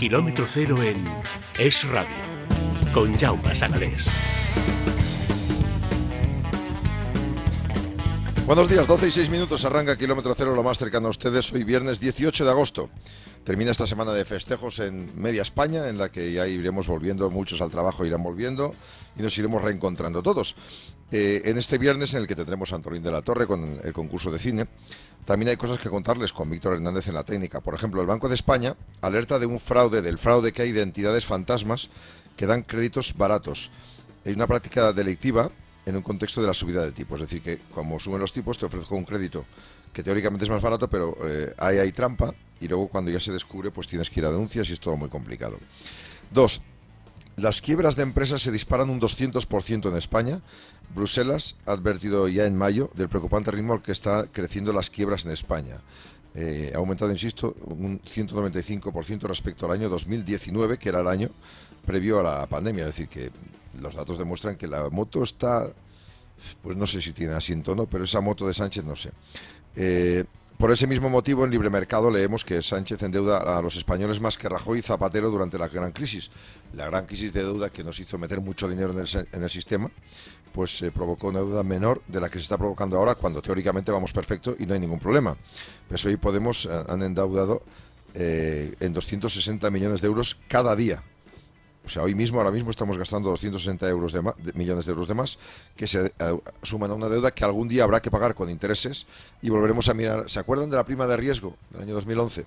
[0.00, 1.04] Kilómetro cero en
[1.58, 2.08] Es Radio,
[2.94, 4.06] con Jaume Sanalés.
[8.46, 11.64] Buenos días, 12 y 6 minutos, arranca Kilómetro Cero, lo más cercano a ustedes, hoy
[11.64, 12.88] viernes 18 de agosto.
[13.44, 17.60] Termina esta semana de festejos en media España, en la que ya iremos volviendo, muchos
[17.62, 18.74] al trabajo irán volviendo
[19.16, 20.54] y nos iremos reencontrando todos.
[21.10, 23.92] Eh, en este viernes en el que tendremos a Antolín de la Torre con el
[23.94, 24.68] concurso de cine,
[25.24, 27.60] también hay cosas que contarles con Víctor Hernández en la técnica.
[27.60, 30.82] Por ejemplo, el Banco de España alerta de un fraude, del fraude que hay de
[30.82, 31.88] entidades fantasmas
[32.36, 33.70] que dan créditos baratos.
[34.26, 35.50] Hay una práctica delictiva
[35.86, 37.14] en un contexto de la subida de tipo.
[37.14, 39.46] Es decir, que como suben los tipos, te ofrezco un crédito
[39.92, 43.32] que teóricamente es más barato, pero eh, ahí hay trampa y luego cuando ya se
[43.32, 45.58] descubre, pues tienes que ir a denuncias y es todo muy complicado.
[46.30, 46.60] Dos,
[47.36, 50.42] las quiebras de empresas se disparan un 200% en España.
[50.94, 55.24] Bruselas ha advertido ya en mayo del preocupante ritmo al que está creciendo las quiebras
[55.24, 55.80] en España.
[56.34, 61.30] Eh, ha aumentado, insisto, un 195% respecto al año 2019, que era el año
[61.86, 62.82] previo a la pandemia.
[62.82, 63.30] Es decir, que
[63.80, 65.72] los datos demuestran que la moto está,
[66.62, 69.10] pues no sé si tiene asiento o no, pero esa moto de Sánchez no sé.
[69.76, 70.24] Eh,
[70.60, 74.36] por ese mismo motivo, en Libre Mercado leemos que Sánchez endeuda a los españoles más
[74.36, 76.30] que Rajoy y Zapatero durante la gran crisis.
[76.74, 79.90] La gran crisis de deuda que nos hizo meter mucho dinero en el, sistema,
[80.52, 83.90] pues se provocó una deuda menor de la que se está provocando ahora, cuando teóricamente
[83.90, 85.34] vamos perfecto y no hay ningún problema.
[85.88, 87.62] Pues hoy Podemos eh, han endeudado
[88.12, 91.02] eh, en 260 millones de euros cada día
[91.84, 94.22] o sea, hoy mismo, ahora mismo estamos gastando 260 euros de,
[94.54, 95.38] millones de euros de más
[95.76, 99.06] que se eh, suman a una deuda que algún día habrá que pagar con intereses
[99.42, 100.30] y volveremos a mirar.
[100.30, 102.46] ¿Se acuerdan de la prima de riesgo del año 2011?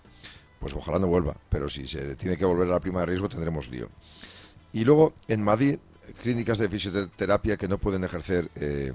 [0.59, 3.27] Pues ojalá no vuelva, pero si se tiene que volver a la prima de riesgo
[3.27, 3.89] tendremos lío.
[4.71, 5.77] Y luego, en Madrid,
[6.21, 8.93] clínicas de fisioterapia que no pueden ejercer eh,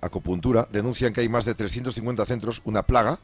[0.00, 3.18] acupuntura denuncian que hay más de 350 centros, una plaga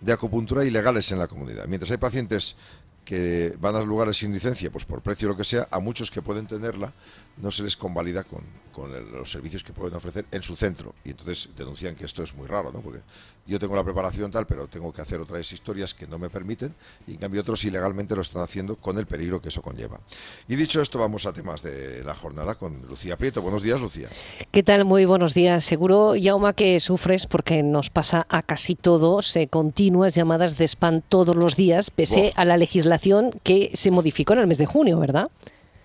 [0.00, 1.66] de acupuntura ilegales en la comunidad.
[1.66, 2.56] Mientras hay pacientes
[3.04, 6.10] que van a lugares sin licencia, pues por precio o lo que sea, a muchos
[6.10, 6.92] que pueden tenerla
[7.36, 8.42] no se les convalida con,
[8.74, 10.94] con los servicios que pueden ofrecer en su centro.
[11.04, 12.80] Y entonces denuncian que esto es muy raro, ¿no?
[12.80, 13.00] Porque
[13.46, 16.74] yo tengo la preparación tal, pero tengo que hacer otras historias que no me permiten,
[17.06, 20.00] y en cambio otros ilegalmente lo están haciendo con el peligro que eso conlleva.
[20.48, 23.42] Y dicho esto, vamos a temas de la jornada con Lucía Prieto.
[23.42, 24.08] Buenos días, Lucía.
[24.50, 24.84] ¿Qué tal?
[24.84, 25.64] Muy buenos días.
[25.64, 31.36] Seguro, Yauma, que sufres porque nos pasa a casi todos continuas llamadas de spam todos
[31.36, 35.30] los días, pese a la legislación que se modificó en el mes de junio, ¿verdad?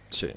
[0.09, 0.27] Sí.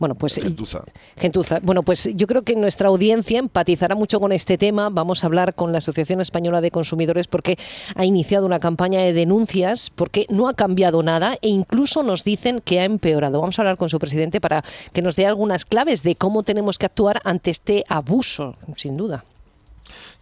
[0.00, 0.82] Bueno, pues Gentuza.
[1.18, 1.60] Gentuza.
[1.62, 4.88] Bueno, pues yo creo que nuestra audiencia empatizará mucho con este tema.
[4.88, 7.58] Vamos a hablar con la Asociación Española de Consumidores porque
[7.94, 12.62] ha iniciado una campaña de denuncias porque no ha cambiado nada e incluso nos dicen
[12.62, 13.40] que ha empeorado.
[13.40, 16.78] Vamos a hablar con su presidente para que nos dé algunas claves de cómo tenemos
[16.78, 19.26] que actuar ante este abuso, sin duda.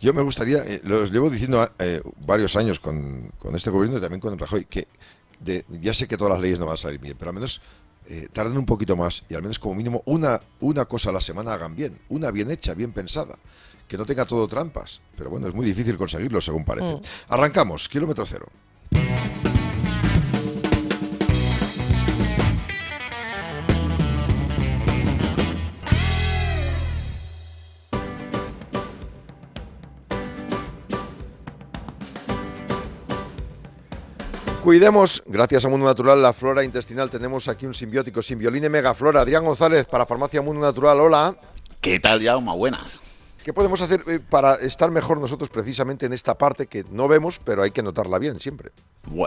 [0.01, 4.21] Yo me gustaría, eh, lo llevo diciendo eh, varios años con, este gobierno y también
[4.21, 4.89] con Rajoy, que
[5.69, 7.61] ya sé que todas las leyes no van a salir bien, pero al menos
[8.11, 11.21] eh, tarden un poquito más y al menos como mínimo una, una cosa a la
[11.21, 13.37] semana hagan bien, una bien hecha, bien pensada,
[13.87, 15.01] que no tenga todo trampas.
[15.17, 16.95] Pero bueno, es muy difícil conseguirlo, según parece.
[16.95, 17.01] Mm.
[17.29, 18.47] Arrancamos, kilómetro cero.
[34.69, 37.09] Cuidemos, gracias a Mundo Natural, la flora intestinal.
[37.09, 39.23] Tenemos aquí un simbiótico, Simbioline Megaflora.
[39.23, 41.01] Adrián González, para Farmacia Mundo Natural.
[41.01, 41.37] Hola.
[41.81, 42.55] ¿Qué tal, Jaume?
[42.55, 43.01] Buenas.
[43.49, 47.41] ¿Qué podemos hacer eh, para estar mejor nosotros precisamente en esta parte que no vemos,
[47.43, 48.73] pero hay que notarla bien siempre?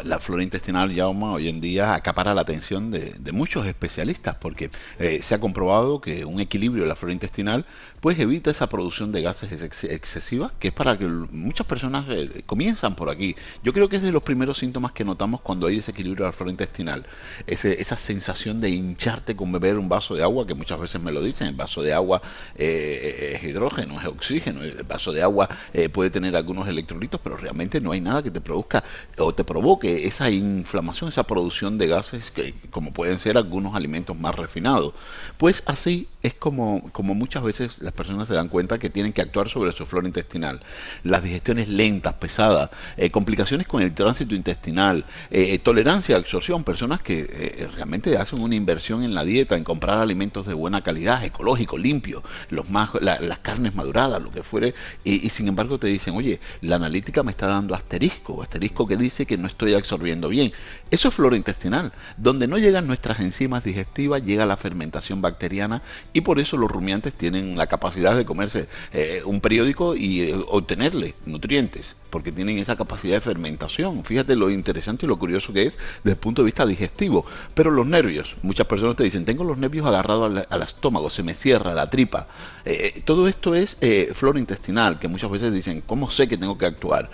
[0.04, 4.70] la flora intestinal, Yauma, hoy en día acapara la atención de, muchos especialistas porque
[5.00, 7.66] eh, se ha comprobado que un equilibrio de la flora intestinal
[8.00, 12.96] pues evita esa producción de gases excesiva, que es para que muchas personas eh, comienzan
[12.96, 13.36] por aquí.
[13.64, 16.34] Yo creo que es de los primeros síntomas que notamos cuando hay desequilibrio de la
[16.34, 17.06] flora intestinal.
[17.48, 21.24] esa sensación de hincharte con beber un vaso de agua, que muchas veces me lo
[21.24, 22.22] dicen, el vaso de agua
[22.56, 25.50] es hidrógeno, es oxígeno, el vaso de agua
[25.92, 28.84] puede tener algunos electrolitos, pero realmente no hay nada que te produzca
[29.18, 33.74] o te provoque que esa inflamación, esa producción de gases, que como pueden ser algunos
[33.74, 34.94] alimentos más refinados.
[35.38, 39.22] Pues así es como, como muchas veces las personas se dan cuenta que tienen que
[39.22, 40.62] actuar sobre su flora intestinal.
[41.04, 47.02] Las digestiones lentas, pesadas, eh, complicaciones con el tránsito intestinal, eh, tolerancia a absorción, personas
[47.02, 51.24] que eh, realmente hacen una inversión en la dieta, en comprar alimentos de buena calidad,
[51.24, 55.88] ecológicos, limpios, los más, las carnes maduradas, lo que fuere, y, y, sin embargo te
[55.88, 60.30] dicen, oye, la analítica me está dando asterisco, asterisco que dice que no estoy absorbiendo
[60.30, 60.52] bien.
[60.92, 61.92] Eso es flora intestinal.
[62.18, 65.82] Donde no llegan nuestras enzimas digestivas, llega la fermentación bacteriana
[66.14, 70.36] y por eso los rumiantes tienen la capacidad de comerse eh, un periódico y eh,
[70.48, 74.04] obtenerle nutrientes porque tienen esa capacidad de fermentación.
[74.04, 75.74] Fíjate lo interesante y lo curioso que es
[76.04, 77.26] desde el punto de vista digestivo.
[77.56, 81.34] Pero los nervios, muchas personas te dicen, tengo los nervios agarrados al, estómago, se me
[81.34, 82.28] cierra la tripa.
[82.66, 86.38] Eh, eh, todo esto es eh, flora intestinal, que muchas veces dicen, ¿cómo sé que
[86.38, 87.10] tengo que actuar?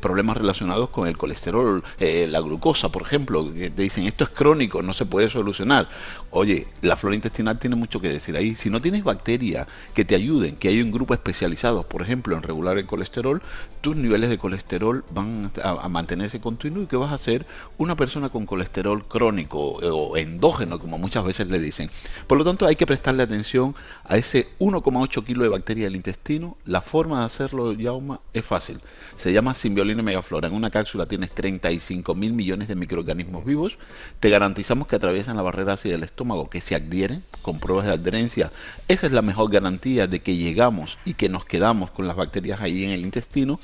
[0.00, 4.82] problemas relacionados con el colesterol, la glucosa, por ejemplo, que te dicen, esto es crónico,
[4.82, 5.88] no se puede solucionar.
[6.30, 8.54] Oye, la flora intestinal tiene mucho que decir ahí.
[8.54, 12.42] Si no tienes bacterias que te ayuden, que hay un grupo especializado, por ejemplo, en
[12.42, 13.42] regular el colesterol,
[13.82, 17.44] tus niveles de colesterol van a, mantenerse continuos y que vas a ser
[17.78, 21.90] una persona con colesterol crónico eh, o endógeno, como muchas veces le dicen.
[22.28, 23.74] Por lo tanto, hay que prestarle atención
[24.04, 26.56] a ese 1,8 kilo de bacteria del intestino.
[26.64, 28.80] La forma de hacerlo, Yauma, es fácil.
[29.16, 30.46] Se llama simbiolina megaflora.
[30.46, 33.76] En una cápsula tienes 35 mil millones de microorganismos vivos.
[34.20, 37.92] Te garantizamos que atraviesan la barrera ácida del estómago, que se adhieren con pruebas de
[37.92, 38.52] adherencia.
[38.86, 42.60] Esa es la mejor garantía de que llegamos y que nos quedamos con las bacterias
[42.60, 43.58] ahí en el intestino.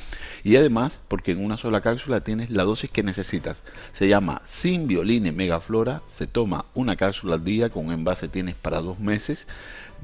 [0.44, 3.62] Y además, porque en una sola cápsula tienes la dosis que necesitas.
[3.92, 6.02] Se llama Symbioline Megaflora.
[6.08, 7.70] Se toma una cápsula al día.
[7.70, 9.46] Con un envase tienes para dos meses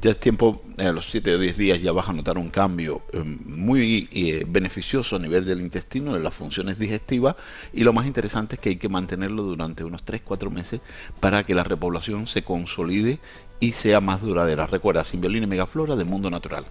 [0.01, 3.03] ya es tiempo, a los 7 o 10 días ya vas a notar un cambio
[3.13, 7.37] eh, muy eh, beneficioso a nivel del intestino, de las funciones digestivas,
[7.73, 10.81] y lo más interesante es que hay que mantenerlo durante unos 3-4 meses
[11.21, 13.21] para que la repoblación se consolide
[13.61, 14.67] y sea más duradera.
[14.67, 16.65] Recuerda, Simbiolina Megaflora de Mundo Natural.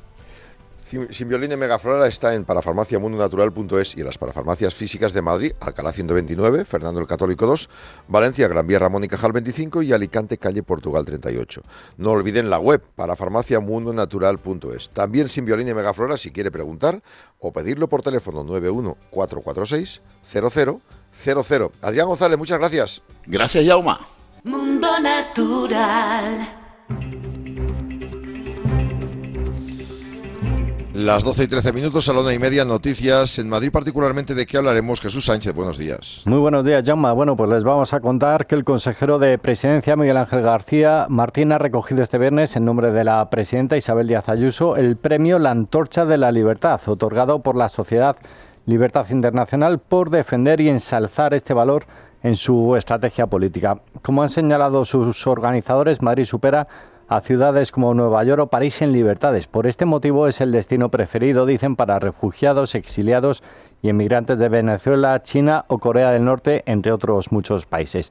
[1.11, 6.99] Simbioline Megaflora está en parafarmaciamundonatural.es y en las parafarmacias físicas de Madrid, Alcalá 129, Fernando
[6.99, 7.69] el Católico 2,
[8.07, 11.61] Valencia, Gran Vía Ramón y Cajal 25 y Alicante, calle Portugal 38.
[11.97, 14.89] No olviden la web parafarmaciamundonatural.es.
[14.89, 17.01] También Simbioline Megaflora si quiere preguntar
[17.39, 21.71] o pedirlo por teléfono 91 446 0000.
[21.81, 23.01] Adrián González, muchas gracias.
[23.25, 23.99] Gracias, Yauma.
[24.43, 26.62] Mundo Natural.
[30.93, 34.45] Las 12 y 13 minutos, a la una y media, noticias en Madrid, particularmente de
[34.45, 35.01] qué hablaremos.
[35.01, 36.21] Jesús Sánchez, buenos días.
[36.25, 37.11] Muy buenos días, Jaume.
[37.13, 41.51] Bueno, pues les vamos a contar que el consejero de Presidencia, Miguel Ángel García Martín,
[41.51, 45.49] ha recogido este viernes, en nombre de la presidenta Isabel Díaz Ayuso, el premio La
[45.49, 48.15] Antorcha de la Libertad, otorgado por la Sociedad
[48.67, 51.87] Libertad Internacional por defender y ensalzar este valor
[52.21, 53.79] en su estrategia política.
[54.03, 56.67] Como han señalado sus organizadores, Madrid supera
[57.15, 59.45] a ciudades como Nueva York o París en libertades.
[59.45, 63.43] Por este motivo es el destino preferido, dicen, para refugiados, exiliados
[63.83, 68.09] y emigrantes de Venezuela, China o Corea del Norte, entre otros muchos países.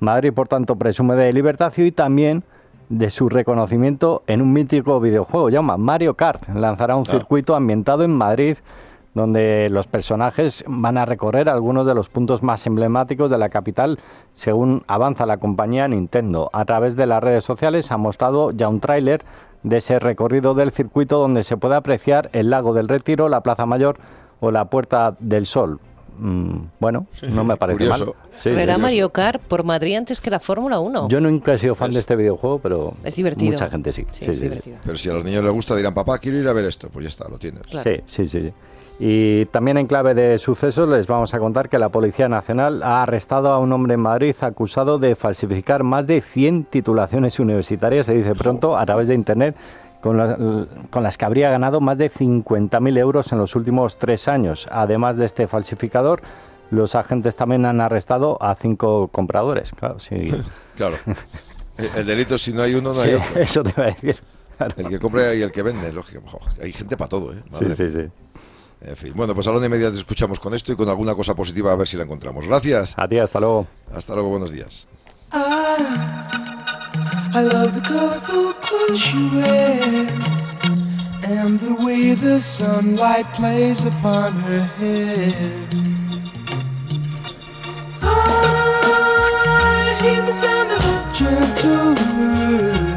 [0.00, 2.44] Madrid, por tanto, presume de libertad y también
[2.90, 6.46] de su reconocimiento en un mítico videojuego, llama Mario Kart.
[6.50, 7.10] Lanzará un ah.
[7.10, 8.58] circuito ambientado en Madrid
[9.14, 13.98] donde los personajes van a recorrer algunos de los puntos más emblemáticos de la capital
[14.34, 16.50] según avanza la compañía Nintendo.
[16.52, 19.24] A través de las redes sociales ha mostrado ya un tráiler
[19.62, 23.66] de ese recorrido del circuito donde se puede apreciar el lago del Retiro, la Plaza
[23.66, 23.98] Mayor
[24.40, 25.78] o la Puerta del Sol.
[26.18, 28.12] Mm, bueno, no me parece mal.
[28.36, 31.08] Sí, Mario Kart por Madrid antes que la Fórmula 1.
[31.08, 33.52] Yo nunca he sido fan de este videojuego, pero es divertido.
[33.52, 34.06] mucha gente sí.
[34.84, 37.04] Pero si a los niños les gusta dirán, papá, quiero ir a ver esto, pues
[37.04, 37.62] ya está, lo tienes.
[37.82, 38.52] Sí, sí, sí.
[39.04, 43.02] Y también en clave de sucesos les vamos a contar que la Policía Nacional ha
[43.02, 48.14] arrestado a un hombre en Madrid acusado de falsificar más de 100 titulaciones universitarias, se
[48.14, 49.56] dice pronto, a través de Internet,
[50.00, 50.16] con,
[51.02, 54.68] las que habría ganado más de 50.000 euros en los últimos tres años.
[54.70, 56.22] Además de este falsificador,
[56.70, 59.72] los agentes también han arrestado a cinco compradores.
[59.72, 60.32] Claro, sí.
[60.76, 60.94] claro.
[61.96, 63.34] El delito, si no hay uno, no hay otro.
[63.40, 64.22] Eso te iba a decir.
[64.76, 66.40] El que compra y el que vende, lógico.
[66.62, 67.42] Hay gente para todo, ¿eh?
[67.58, 68.08] sí, sí, sí.
[68.84, 70.88] En fin, bueno, pues a la una y media te escuchamos con esto y con
[70.88, 72.44] alguna cosa positiva a ver si la encontramos.
[72.46, 72.94] Gracias.
[72.96, 73.66] A ti, hasta luego.
[73.94, 74.88] Hasta luego, buenos días.
[77.34, 80.08] I love the colorful clothes you wear
[81.24, 85.32] and the way the sunlight plays upon her hair.
[88.02, 92.91] I hear the sound of a gentle word.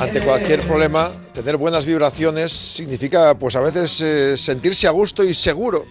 [0.00, 5.34] Ante cualquier problema, tener buenas vibraciones significa, pues a veces, eh, sentirse a gusto y
[5.34, 5.86] seguro.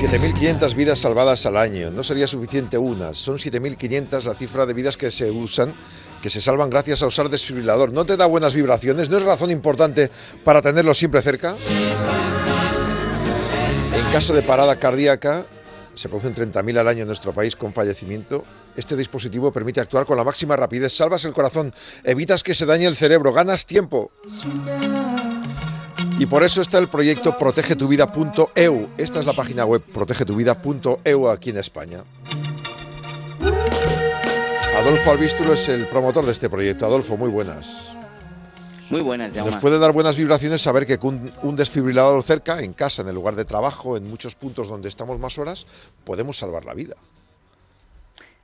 [0.00, 1.90] 7.500 vidas salvadas al año.
[1.90, 3.14] No sería suficiente una.
[3.14, 5.74] Son 7.500 la cifra de vidas que se usan,
[6.22, 7.92] que se salvan gracias a usar desfibrilador.
[7.92, 9.10] ¿No te da buenas vibraciones?
[9.10, 10.10] ¿No es razón importante
[10.42, 11.54] para tenerlo siempre cerca?
[13.94, 15.44] En caso de parada cardíaca,
[16.00, 18.42] se producen 30.000 al año en nuestro país con fallecimiento.
[18.74, 20.94] Este dispositivo permite actuar con la máxima rapidez.
[20.94, 24.10] Salvas el corazón, evitas que se dañe el cerebro, ganas tiempo.
[26.18, 28.88] Y por eso está el proyecto protegetuvida.eu.
[28.96, 32.04] Esta es la página web protegetuvida.eu aquí en España.
[34.78, 36.86] Adolfo Albístulo es el promotor de este proyecto.
[36.86, 37.99] Adolfo, muy buenas.
[38.90, 39.50] Muy buenas, Jaume.
[39.50, 43.14] Nos puede dar buenas vibraciones saber que con un desfibrilador cerca, en casa, en el
[43.14, 45.66] lugar de trabajo, en muchos puntos donde estamos más horas,
[46.04, 46.96] podemos salvar la vida.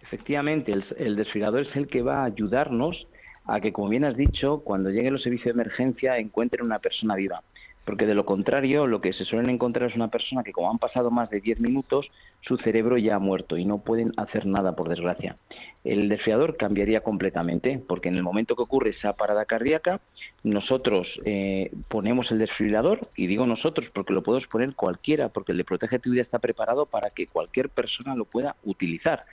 [0.02, 3.08] Efectivamente, el, el desfibrilador es el que va a ayudarnos
[3.44, 7.16] a que, como bien has dicho, cuando lleguen los servicios de emergencia encuentren una persona
[7.16, 7.42] viva.
[7.86, 10.78] Porque de lo contrario, lo que se suelen encontrar es una persona que, como han
[10.78, 14.74] pasado más de 10 minutos, su cerebro ya ha muerto y no pueden hacer nada,
[14.74, 15.36] por desgracia.
[15.84, 20.00] El desfibrilador cambiaría completamente, porque en el momento que ocurre esa parada cardíaca,
[20.42, 25.58] nosotros eh, ponemos el desfibrilador, y digo nosotros porque lo podemos poner cualquiera, porque el
[25.58, 29.26] de Protege tu Vida está preparado para que cualquier persona lo pueda utilizar.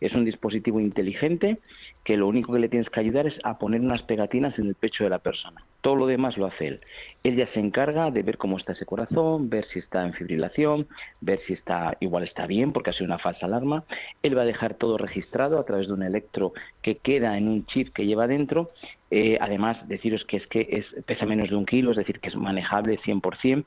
[0.00, 1.58] Es un dispositivo inteligente
[2.04, 4.74] que lo único que le tienes que ayudar es a poner unas pegatinas en el
[4.74, 5.62] pecho de la persona.
[5.82, 6.80] Todo lo demás lo hace él.
[7.22, 10.88] Él ya se encarga de ver cómo está ese corazón, ver si está en fibrilación,
[11.20, 13.84] ver si está igual está bien porque ha sido una falsa alarma.
[14.22, 16.52] Él va a dejar todo registrado a través de un electro
[16.82, 18.70] que queda en un chip que lleva dentro.
[19.10, 22.28] Eh, además, deciros que es que es, pesa menos de un kilo, es decir, que
[22.28, 23.64] es manejable 100%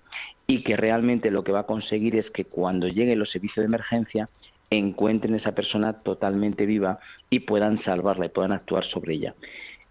[0.48, 3.68] y que realmente lo que va a conseguir es que cuando lleguen los servicios de
[3.68, 4.30] emergencia
[4.78, 7.00] encuentren esa persona totalmente viva
[7.30, 9.36] y puedan salvarla y puedan actuar sobre ella.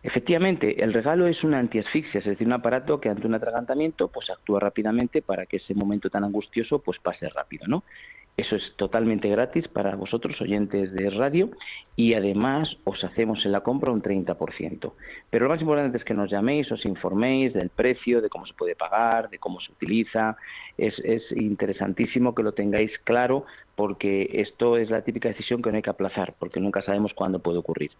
[0.05, 4.29] Efectivamente, el regalo es una antiasfixia, es decir, un aparato que ante un atragantamiento pues
[4.29, 7.83] actúa rápidamente para que ese momento tan angustioso pues pase rápido, ¿no?
[8.37, 11.51] Eso es totalmente gratis para vosotros, oyentes de radio,
[11.95, 14.91] y además os hacemos en la compra un 30%.
[15.29, 18.53] Pero lo más importante es que nos llaméis, os informéis del precio, de cómo se
[18.53, 20.35] puede pagar, de cómo se utiliza.
[20.77, 25.77] Es, es interesantísimo que lo tengáis claro porque esto es la típica decisión que no
[25.77, 27.91] hay que aplazar, porque nunca sabemos cuándo puede ocurrir.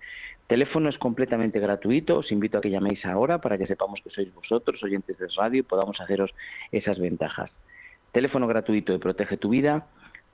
[0.47, 4.33] Teléfono es completamente gratuito, os invito a que llaméis ahora para que sepamos que sois
[4.33, 6.33] vosotros, oyentes de radio, y podamos haceros
[6.71, 7.51] esas ventajas.
[8.11, 9.87] Teléfono gratuito de Protege tu Vida,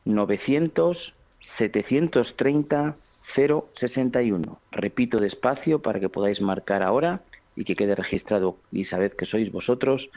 [0.06, 1.14] 900
[1.58, 2.96] 730
[3.36, 4.60] 061.
[4.72, 7.22] Repito despacio para que podáis marcar ahora
[7.56, 10.10] y que quede registrado y sabed que sois vosotros.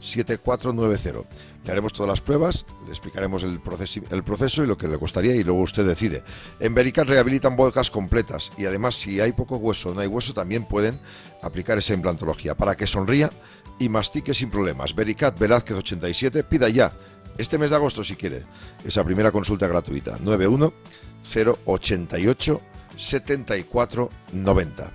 [0.00, 1.28] 7490.
[1.64, 4.98] Le haremos todas las pruebas, le explicaremos el proceso, el proceso y lo que le
[4.98, 6.22] costaría y luego usted decide.
[6.60, 10.32] En Vericat rehabilitan bocas completas y además si hay poco hueso o no hay hueso
[10.32, 11.00] también pueden
[11.42, 13.30] aplicar esa implantología para que sonría
[13.78, 14.94] y mastique sin problemas.
[14.94, 16.92] Vericat Velázquez 87, pida ya
[17.38, 18.44] este mes de agosto si quiere
[18.84, 20.72] esa primera consulta gratuita 91
[21.64, 22.60] 088
[22.96, 24.92] 74 90.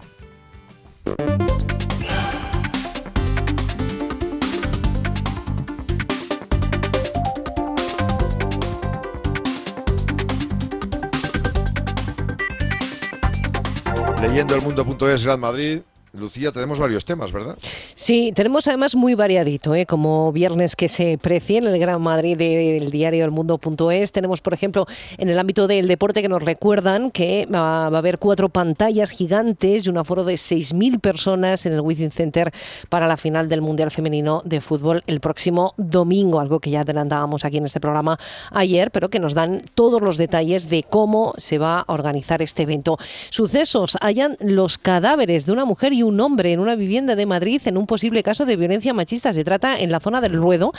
[14.21, 15.81] Leyendo el mundo.es Gran Madrid,
[16.13, 17.57] Lucía, tenemos varios temas, ¿verdad?
[17.95, 19.85] Sí, tenemos además muy variadito, ¿eh?
[19.85, 24.11] como viernes que se precie en el Gran Madrid del diario El Mundo.es.
[24.11, 24.87] Tenemos, por ejemplo,
[25.17, 29.85] en el ámbito del deporte que nos recuerdan que va, a haber cuatro pantallas gigantes
[29.85, 32.51] y un aforo de 6.000 personas en el Within Center
[32.89, 37.45] para la final del Mundial Femenino de Fútbol el próximo domingo, algo que ya adelantábamos
[37.45, 38.19] aquí en este programa
[38.51, 42.63] ayer, pero que nos dan todos los detalles de cómo se va a organizar este
[42.63, 42.97] evento.
[43.29, 47.61] Sucesos, hayan los cadáveres de una mujer y un hombre en una vivienda de Madrid
[47.65, 49.33] en un posible caso de violencia machista.
[49.33, 50.73] Se trata en la zona del Ruedo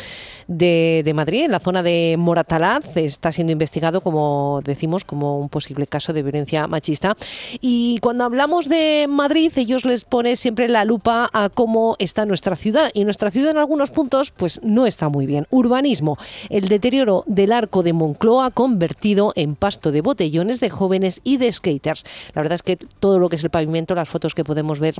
[0.48, 2.96] de, Madrid, en la zona de Moratalaz.
[2.96, 7.16] Está siendo investigado, como decimos, como un posible caso de violencia machista.
[7.60, 12.56] Y cuando hablamos de Madrid, ellos les ponen siempre la lupa a cómo está nuestra
[12.56, 12.90] ciudad.
[12.94, 15.46] Y nuestra ciudad en algunos puntos, pues no está muy bien.
[15.50, 16.18] Urbanismo.
[16.50, 21.52] El deterioro del arco de Moncloa convertido en pasto de botellones de jóvenes y de
[21.52, 22.04] skaters.
[22.34, 24.94] La verdad es que todo lo que es el pavimento, las fotos que podemos ver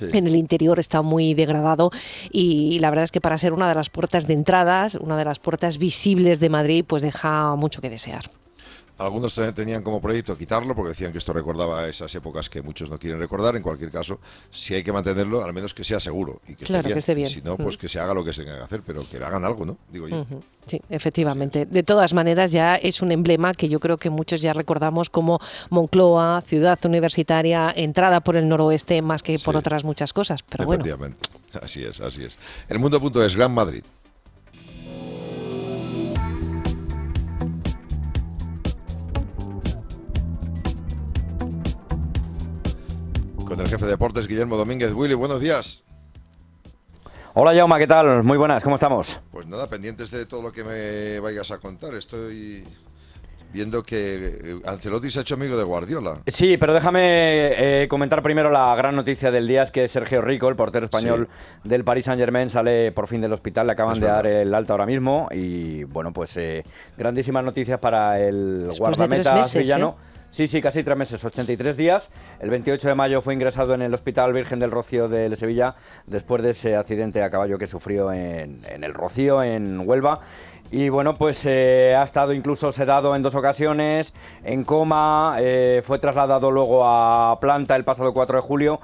[0.00, 1.90] en el interior está muy degradado
[2.30, 5.24] y la verdad es que para ser una de las puertas de entradas, una de
[5.24, 8.39] las puertas visibles de Madrid, pues deja mucho que desear.
[9.00, 12.98] Algunos tenían como proyecto quitarlo porque decían que esto recordaba esas épocas que muchos no
[12.98, 13.56] quieren recordar.
[13.56, 17.14] En cualquier caso, si hay que mantenerlo, al menos que sea seguro y que, esté,
[17.14, 17.28] bien.
[17.28, 19.44] si no, pues que se haga lo que se tenga que hacer, pero que hagan
[19.44, 19.78] algo, ¿no?
[19.90, 20.26] Digo yo.
[20.66, 21.64] Sí, efectivamente.
[21.64, 25.40] De todas maneras, ya es un emblema que yo creo que muchos ya recordamos como
[25.70, 30.42] Moncloa, ciudad universitaria, entrada por el noroeste, más que por otras muchas cosas.
[30.42, 31.18] Pero efectivamente.
[31.62, 32.32] Así es, así es.
[32.68, 33.82] El mundo es Gran Madrid.
[43.50, 44.94] Con el jefe de deportes Guillermo Domínguez.
[44.94, 45.82] Willy, buenos días.
[47.34, 48.22] Hola Jauma, ¿qué tal?
[48.22, 49.18] Muy buenas, ¿cómo estamos?
[49.32, 51.94] Pues nada, pendientes de todo lo que me vayas a contar.
[51.94, 52.64] Estoy
[53.52, 56.18] viendo que eh, Ancelotti se ha hecho amigo de Guardiola.
[56.28, 60.48] Sí, pero déjame eh, comentar primero la gran noticia del día, es que Sergio Rico,
[60.48, 61.28] el portero español
[61.64, 64.74] del Paris Saint Germain, sale por fin del hospital, le acaban de dar el alta
[64.74, 66.62] ahora mismo y bueno, pues eh,
[66.96, 69.96] grandísimas noticias para el guardameta sevillano.
[70.30, 72.08] Sí, sí, casi tres meses, 83 días.
[72.38, 75.74] El 28 de mayo fue ingresado en el Hospital Virgen del Rocío de Sevilla
[76.06, 80.20] después de ese accidente a caballo que sufrió en, el Rocío, en Huelva.
[80.70, 84.14] Y bueno, pues eh, ha estado incluso sedado en dos ocasiones,
[84.44, 88.80] en coma, eh, fue trasladado luego a planta el pasado 4 de julio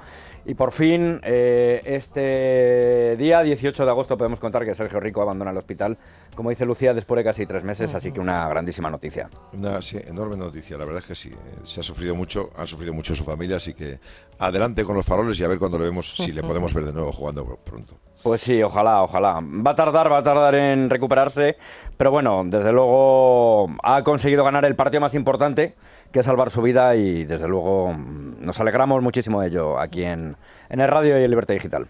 [0.47, 5.51] y por fin, eh, este día 18 de agosto podemos contar que Sergio Rico abandona
[5.51, 5.97] el hospital,
[6.35, 9.29] como dice Lucía, después de casi tres meses, así que una grandísima noticia.
[9.51, 11.29] Una enorme noticia, la verdad es que sí.
[11.33, 13.99] Eh, se ha sufrido mucho, han sufrido mucho su familia, así que
[14.39, 16.93] adelante con los faroles y a ver cuando lo vemos, si le podemos ver de
[16.93, 17.97] nuevo jugando pronto.
[18.23, 19.41] Pues sí, ojalá, ojalá.
[19.41, 21.57] Va a tardar, va a tardar en recuperarse,
[21.97, 25.75] pero bueno, desde luego ha conseguido ganar el partido más importante
[26.11, 27.95] que salvar su vida y desde luego
[28.39, 30.35] nos alegramos muchísimo de ello aquí en,
[30.69, 31.87] en el radio y en Libertad Digital.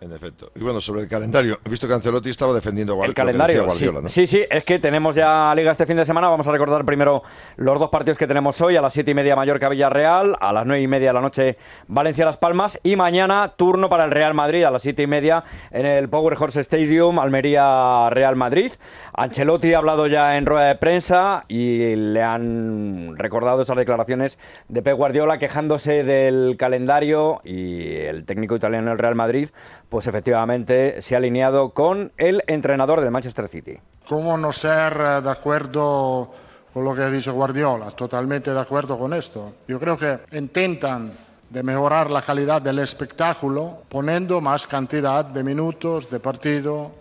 [0.00, 0.52] En efecto.
[0.54, 3.10] Y bueno, sobre el calendario, he visto que Ancelotti estaba defendiendo Guardiola.
[3.10, 6.28] El calendario, Guardiola, sí, sí, sí, es que tenemos ya Liga este fin de semana.
[6.28, 7.20] Vamos a recordar primero
[7.56, 8.76] los dos partidos que tenemos hoy.
[8.76, 12.36] A las siete y media Mallorca-Villarreal, a las nueve y media de la noche Valencia-Las
[12.36, 16.08] Palmas y mañana turno para el Real Madrid a las siete y media en el
[16.08, 18.70] Power Horse Stadium, Almería-Real Madrid.
[19.18, 24.80] Ancelotti ha hablado ya en rueda de prensa y le han recordado esas declaraciones de
[24.80, 29.48] Pep Guardiola quejándose del calendario y el técnico italiano del Real Madrid
[29.88, 33.78] pues efectivamente se ha alineado con el entrenador del Manchester City.
[34.08, 36.32] ¿Cómo no ser eh, de acuerdo
[36.72, 37.90] con lo que ha dicho Guardiola?
[37.90, 39.54] Totalmente de acuerdo con esto.
[39.66, 41.10] Yo creo que intentan
[41.50, 46.92] de mejorar la calidad del espectáculo poniendo más cantidad de minutos de partido.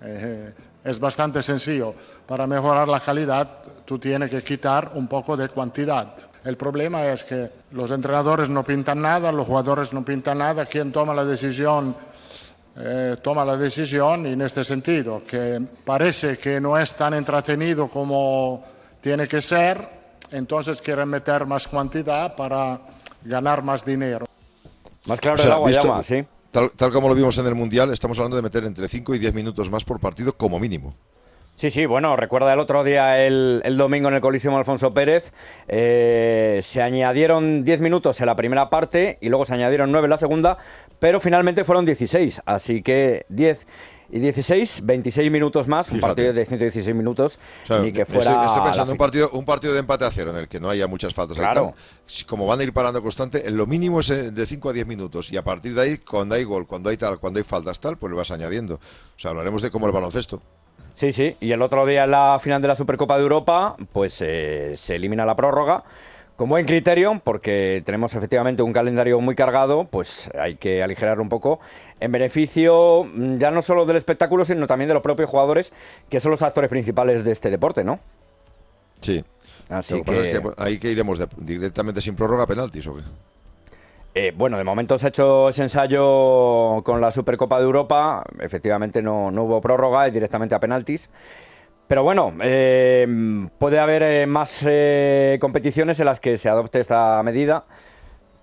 [0.00, 0.52] Eh,
[0.86, 1.92] es bastante sencillo.
[2.26, 3.48] Para mejorar la calidad
[3.84, 6.14] tú tienes que quitar un poco de cantidad.
[6.44, 10.64] El problema es que los entrenadores no pintan nada, los jugadores no pintan nada.
[10.66, 11.96] Quien toma la decisión
[12.78, 18.62] eh, toma la decisión en este sentido, que parece que no es tan entretenido como
[19.00, 19.80] tiene que ser,
[20.30, 22.78] entonces quieren meter más cantidad para
[23.24, 24.26] ganar más dinero.
[25.06, 26.24] Más claro el agua llama, sí.
[26.76, 29.34] Tal, como lo vimos en el Mundial, estamos hablando de meter entre 5 y 10
[29.34, 30.94] minutos más por partido como mínimo.
[31.56, 35.32] Sí, sí, bueno, recuerda el otro día, el, el domingo en el Coliseo Alfonso Pérez,
[35.68, 40.10] eh, se añadieron 10 minutos en la primera parte y luego se añadieron 9 en
[40.10, 40.58] la segunda,
[40.98, 43.66] pero finalmente fueron 16, así que 10
[44.10, 46.06] y 16, 26 minutos más, un Fíjate.
[46.08, 48.30] partido de 116 minutos, O sea, ni que estoy- fuera...
[48.44, 50.68] Estoy, la pensando un partido, un partido de empate a cero en el que no
[50.70, 51.36] haya muchas faltas.
[51.36, 51.74] Claro.
[52.06, 52.26] tal.
[52.26, 54.86] Como van a ir parando constante, en lo mínimo es eh, de 5 a 10
[54.86, 55.32] minutos.
[55.32, 57.96] Y a partir de ahí, cuando hay gol, cuando hay tal, cuando hay faltas tal,
[57.98, 58.74] pues le vas añadiendo.
[58.76, 58.80] O
[59.18, 60.40] sea, hablaremos de como el baloncesto.
[60.94, 64.16] Sí, sí, y el otro día en la final de la Supercopa de Europa, pues
[64.22, 65.84] eh, se elimina la prórroga.
[66.36, 71.30] Con buen criterio, porque tenemos efectivamente un calendario muy cargado, pues hay que aligerarlo un
[71.30, 71.60] poco,
[71.98, 75.72] en beneficio mm, ya no solo del espectáculo, sino también de los propios jugadores,
[76.10, 78.00] que son los actores principales de este deporte, ¿no?
[79.00, 79.24] Sí.
[79.70, 83.02] Así que es que ahí que iremos de- directamente sin prórroga a penaltis, ¿o qué?
[84.14, 88.24] Eh, bueno, de momento se ha hecho ese ensayo con la Supercopa de Europa.
[88.40, 91.10] Efectivamente no, no hubo prórroga, es directamente a penaltis.
[91.88, 93.06] Pero bueno, eh,
[93.58, 97.64] puede haber eh, más eh, competiciones en las que se adopte esta medida.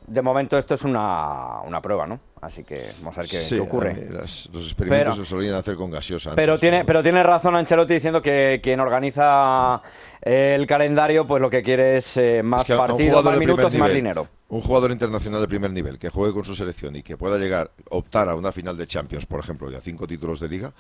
[0.08, 2.20] De momento esto es una, una prueba, ¿no?
[2.42, 4.10] Así que vamos a ver qué, Sí, qué ocurre.
[4.12, 6.36] las- los experimentos Pero- se solían hacer con gaseosa.
[6.36, 6.86] Pero tiene, ¿no?
[6.86, 9.82] pero tiene razón Ancelotti diciendo que quien organiza
[10.22, 13.78] el calendario, pues lo que quiere es eh, más Es que partidos, más minutos y
[13.78, 14.28] más dinero.
[14.50, 17.72] Un jugador internacional de primer nivel que juegue con su selección y que pueda llegar,
[17.90, 20.74] optar a una final de Champions, por ejemplo, y a cinco títulos de liga,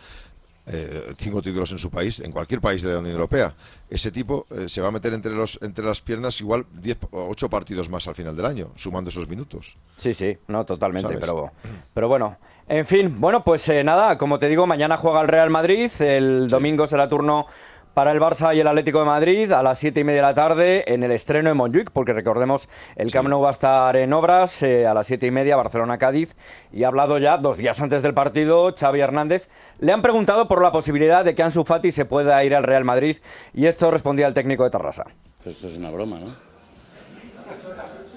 [0.66, 3.54] eh, cinco títulos en su país, en cualquier país de la Unión Europea,
[3.90, 7.30] ese tipo eh, se va a meter entre, los, entre las piernas igual 10 o
[7.30, 9.78] 8 partidos más al final del año, sumando esos minutos.
[9.98, 11.20] Sí, sí, no, totalmente, ¿Sabes?
[11.20, 11.52] pero,
[11.94, 12.38] pero bueno.
[12.68, 16.48] En fin, bueno, pues eh, nada, como te digo, mañana juega el Real Madrid, el
[16.48, 17.46] domingo será turno
[17.94, 20.34] para el Barça y el Atlético de Madrid a las siete y media de la
[20.34, 24.14] tarde en el estreno en Montjuic, porque recordemos, el Camp Nou va a estar en
[24.14, 26.36] obras eh, a las siete y media, Barcelona-Cádiz,
[26.72, 29.48] y ha hablado ya dos días antes del partido Xavi Hernández.
[29.80, 32.84] Le han preguntado por la posibilidad de que Ansu Fati se pueda ir al Real
[32.84, 33.18] Madrid,
[33.54, 35.06] y esto respondía el técnico de Tarrasa.
[35.44, 36.28] Pues esto es una broma, ¿no?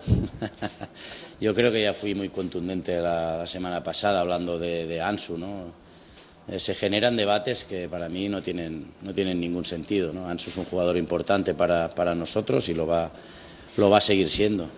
[1.40, 5.36] Yo creo que ya fui muy contundente la, la semana pasada hablando de, de Ansu,
[5.36, 5.85] ¿no?
[6.48, 10.28] Eh, se generan debates que para mí no tienen, no tienen ningún sentido, ¿no?
[10.28, 13.10] Ansu es un jugador importante para, para nosotros y lo va,
[13.76, 14.68] lo va a seguir siendo.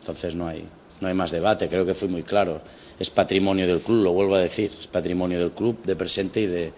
[0.00, 0.64] Entonces no hay,
[1.00, 2.62] no hay más debate, creo que fui muy claro.
[2.98, 6.46] Es patrimonio del club, lo vuelvo a decir, es patrimonio del club de presente y
[6.46, 6.72] de,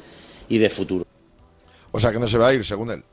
[0.49, 1.05] y de futuro.
[1.93, 3.05] O sea que no se va a ir, según él.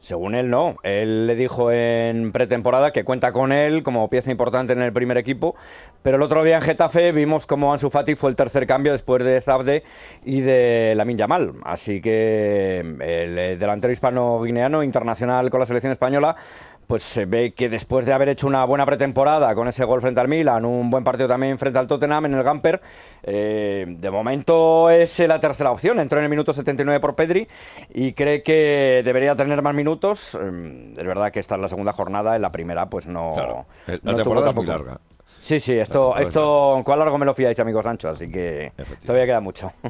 [0.00, 0.76] Según él, no.
[0.84, 5.18] Él le dijo en pretemporada que cuenta con él como pieza importante en el primer
[5.18, 5.56] equipo,
[6.02, 9.24] pero el otro día en Getafe vimos como Ansu Fati fue el tercer cambio después
[9.24, 9.82] de Zabde
[10.24, 11.54] y de Lamin Yamal.
[11.64, 16.36] Así que el eh, delantero hispano-guineano, internacional con la selección española,
[16.88, 20.20] pues se ve que después de haber hecho una buena pretemporada con ese gol frente
[20.20, 22.80] al Milan, un buen partido también frente al Tottenham en el Gamper,
[23.22, 26.00] eh, de momento es la tercera opción.
[26.00, 27.46] Entró en el minuto 79 por Pedri
[27.92, 30.34] y cree que debería tener más minutos.
[30.40, 33.34] Eh, Es verdad que esta es la segunda jornada, en la primera pues no...
[33.34, 34.98] Claro, la no temporada es muy larga.
[35.48, 38.10] Sí, sí, esto, esto, ¿cuál largo me lo fiáis, amigo Sancho?
[38.10, 38.70] Así que
[39.06, 39.72] todavía queda mucho.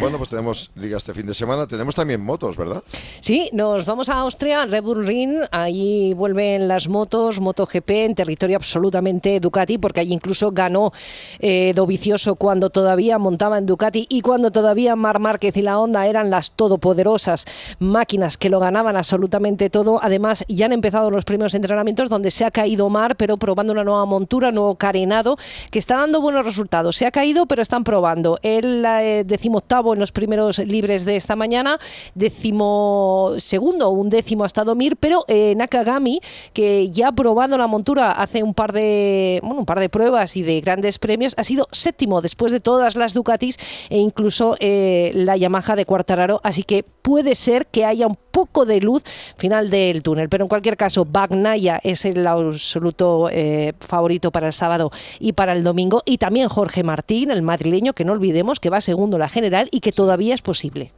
[0.00, 1.66] Bueno, pues tenemos liga este fin de semana.
[1.66, 2.82] Tenemos también motos, ¿verdad?
[3.20, 8.56] Sí, nos vamos a Austria, Red Bull Ring, ahí vuelven las motos, MotoGP en territorio
[8.56, 10.92] absolutamente Ducati, porque allí incluso ganó
[11.38, 16.06] eh, Dovicioso cuando todavía montaba en Ducati y cuando todavía Mar Márquez y la Honda
[16.06, 17.46] eran las todopoderosas
[17.78, 20.00] máquinas que lo ganaban absolutamente todo.
[20.02, 23.84] Además, ya han empezado los primeros entrenamientos donde se ha caído Mar, pero probando una
[23.84, 25.36] nueva montura, nuevo carenado,
[25.72, 26.96] que está dando buenos resultados.
[26.96, 28.38] Se ha caído, pero están probando.
[28.42, 31.80] El eh, decimoctavo en los primeros libres de esta mañana,
[32.14, 36.20] décimo segundo, un décimo ha estado Mir, pero eh, Nakagami,
[36.52, 40.36] que ya ha probado la montura hace un par de bueno, un par de pruebas
[40.36, 43.56] y de grandes premios, ha sido séptimo después de todas las Ducatis
[43.90, 48.64] e incluso eh, la Yamaha de Quartararo, así que puede ser que haya un poco
[48.64, 49.02] de luz
[49.36, 54.52] final del túnel, pero en cualquier caso Bagnaya es el absoluto eh, favorito para el
[54.52, 56.02] sábado y para el domingo.
[56.04, 59.68] Y también Jorge Martín, el madrileño, que no olvidemos que va segundo en la general
[59.70, 60.92] y que todavía es posible.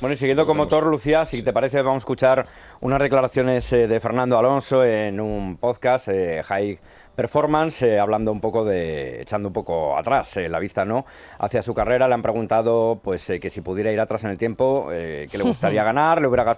[0.00, 2.46] Bueno, y siguiendo con motor, Lucía, si te parece, vamos a escuchar
[2.80, 6.78] unas declaraciones eh, de Fernando Alonso en un podcast, eh, High
[7.20, 11.04] Performance, eh, hablando un poco de, echando un poco atrás, eh, la vista no,
[11.38, 12.08] hacia su carrera.
[12.08, 15.36] Le han preguntado, pues, eh, que si pudiera ir atrás en el tiempo, eh, que
[15.36, 16.50] le gustaría ganar, le hubiera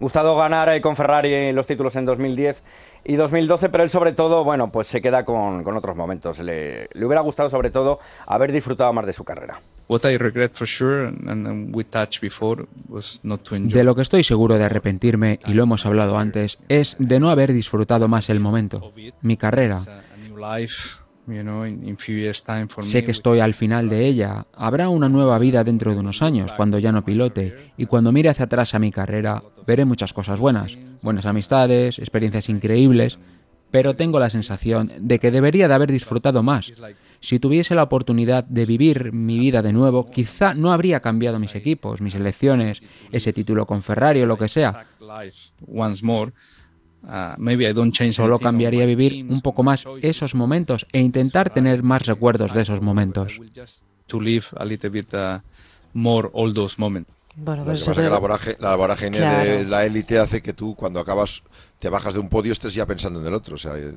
[0.00, 2.60] gustado ganar eh, con Ferrari los títulos en 2010
[3.04, 6.38] y 2012, pero él sobre todo, bueno, pues se queda con, con otros momentos.
[6.38, 9.60] Le, le hubiera gustado sobre todo haber disfrutado más de su carrera.
[13.76, 17.28] De lo que estoy seguro de arrepentirme, y lo hemos hablado antes, es de no
[17.30, 19.80] haber disfrutado más el momento, mi carrera.
[21.32, 23.04] You know, in, in few years time for Sé me.
[23.04, 24.46] que estoy al final de ella.
[24.54, 27.72] Habrá una nueva vida dentro de unos años, cuando ya no pilote.
[27.76, 30.76] Y cuando mire hacia atrás a mi carrera, veré muchas cosas buenas.
[31.02, 33.18] Buenas amistades, experiencias increíbles.
[33.70, 36.72] Pero tengo la sensación de que debería de haber disfrutado más.
[37.20, 41.54] Si tuviese la oportunidad de vivir mi vida de nuevo, quizá no habría cambiado mis
[41.54, 44.86] equipos, mis elecciones, ese título con Ferrari o lo que sea.
[47.02, 51.48] Uh, maybe I don't change Solo cambiaría vivir un poco más esos momentos e intentar
[51.50, 53.40] tener más recuerdos de esos momentos.
[54.06, 55.38] to live a little bit uh,
[55.94, 57.10] more all those moments.
[57.36, 59.50] Bueno, Lo pues que eso pasa es que te- la la vorágine Claro.
[59.50, 61.42] de la élite hace que tú, cuando acabas,
[61.80, 63.54] te bajas de un podio, estés ya pensando en el otro.
[63.54, 63.92] O sea, eh,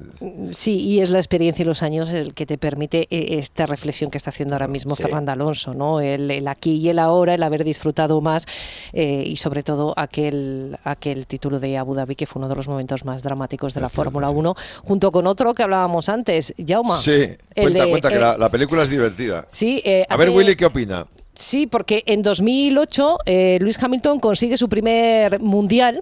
[0.52, 4.10] Sí, y es la experiencia y los años el que te permite eh, esta reflexión
[4.10, 5.04] que está haciendo ahora mismo Sí.
[5.04, 6.00] Fernando Alonso, ¿no?
[6.00, 8.46] El, el aquí y el ahora, el haber disfrutado más
[8.93, 12.67] eh, y sobre todo aquel, aquel título de Abu Dhabi que fue uno de los
[12.69, 16.96] momentos más dramáticos de la Fórmula 1, junto con otro que hablábamos antes, Jauma.
[16.98, 19.46] sí, cuenta, de- cuenta que eh, la, la película es divertida.
[19.52, 21.06] Sí, eh, A ver, Willy, ¿qué opina?
[21.36, 26.02] Sí, porque en 2008 eh, Luis Hamilton consigue su primer mundial.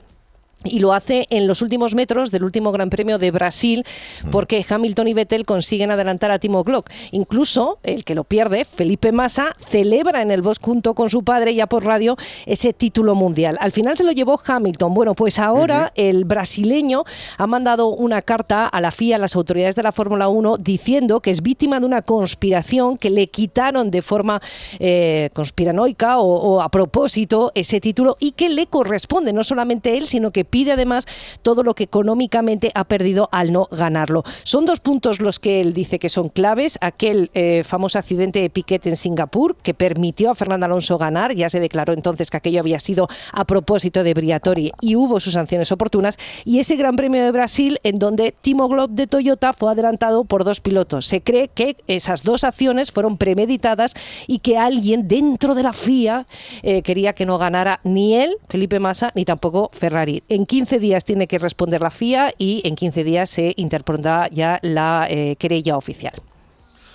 [0.63, 3.86] Y lo hace en los últimos metros del último Gran Premio de Brasil,
[4.32, 6.89] porque Hamilton y Vettel consiguen adelantar a Timo Glock.
[7.12, 11.56] Incluso el que lo pierde, Felipe Massa, celebra en el bosque junto con su padre
[11.56, 13.58] ya por radio ese título mundial.
[13.60, 14.93] Al final se lo llevó Hamilton.
[14.93, 17.04] Bueno, pues ahora el brasileño
[17.38, 21.19] ha mandado una carta a la FIA, a las autoridades de la Fórmula 1, diciendo
[21.21, 24.41] que es víctima de una conspiración que le quitaron de forma
[24.80, 30.08] eh, conspiranoica o, o a propósito ese título y que le corresponde, no solamente él,
[30.08, 31.08] sino que pide además
[31.42, 34.24] todo lo que económicamente ha perdido al no ganarlo.
[34.44, 36.78] Son dos puntos los que él dice que son claves.
[36.82, 41.50] Aquel eh, famoso accidente de Piquet en Singapur que permitió a Fernando Alonso ganar, ya
[41.50, 45.72] se declaró entonces que aquello había sido a propósito de Briatore y hubo sus sanciones
[45.72, 46.18] oportunas.
[46.46, 50.44] Y ese Gran Premio de Brasil en donde Timo Glock de Toyota fue adelantado por
[50.44, 51.06] dos pilotos.
[51.08, 53.94] Se cree que esas dos acciones fueron premeditadas
[54.28, 56.28] y que alguien dentro de la FIA
[56.64, 60.24] eh, quería que no ganara ni él, Felipe Massa, ni tampoco Ferrari.
[60.46, 65.08] 15 días tiene que responder la FIA y en 15 días se interpondrá ya la
[65.10, 66.14] eh, querella oficial.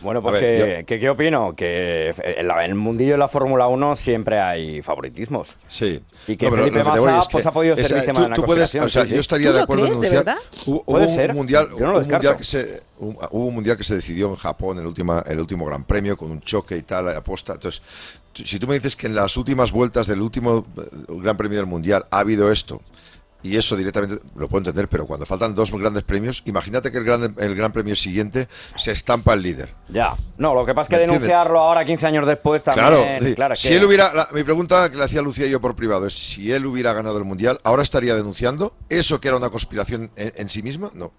[0.03, 1.55] Bueno, pues ver, ¿qué, opino?
[1.57, 5.57] Que en, la- en el mundillo de la Fórmula 1 siempre hay favoritismos.
[5.69, 5.99] Sí.
[6.29, 8.15] Y que No, pero Felipe que Massa es que pues, ha podido ser esa- víctima
[8.15, 9.15] tú- de una tú puedes- o sea, sí, sí.
[9.15, 10.37] yo estaría ¿Tú de acuerdo en crees, de denunciar.
[10.37, 10.63] verdad?
[10.67, 11.35] Hubo, Puede un ser.
[11.35, 14.29] mundial, Yo no lo un mundial que se un- hubo un mundial que se decidió
[14.29, 17.55] en Japón, el última, el último Gran Premio con un choque y tal aposta.
[17.55, 17.81] Entonces,
[18.35, 21.67] si tú me dices que en las últimas vueltas del último eh, Gran Premio del
[21.67, 22.83] mundial ha habido esto.
[23.47, 27.05] Y eso directamente lo puedo entender, pero cuando faltan dos grandes premios, imagínate que el
[27.05, 29.75] gran, el gran premio siguiente se estampa el líder.
[29.89, 30.15] Ya.
[30.39, 32.87] No, lo que pasa es que denunciarlo ahora 15 años después también...
[32.87, 33.35] Claro, sí.
[33.35, 35.77] claro si que- él hubiera, la- mi pregunta que le hacía Lucía y yo por
[35.77, 39.51] privado es si él hubiera ganado el mundial, ahora estaría denunciando eso que era una
[39.51, 41.13] conspiración en, en sí misma, no.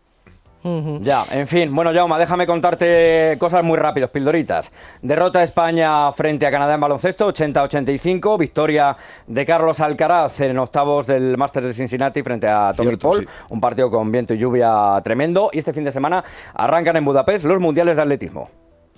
[1.01, 1.73] Ya, en fin.
[1.73, 4.71] Bueno, Jauma, déjame contarte cosas muy rápidas, pildoritas.
[5.01, 8.38] Derrota de España frente a Canadá en baloncesto, 80-85.
[8.38, 8.95] Victoria
[9.27, 13.19] de Carlos Alcaraz en octavos del Masters de Cincinnati frente a Tommy Cierto, Paul.
[13.21, 13.27] sí.
[13.49, 15.49] Un partido con viento y lluvia tremendo.
[15.53, 18.49] Y este fin de semana arrancan en Budapest los Mundiales de Atletismo.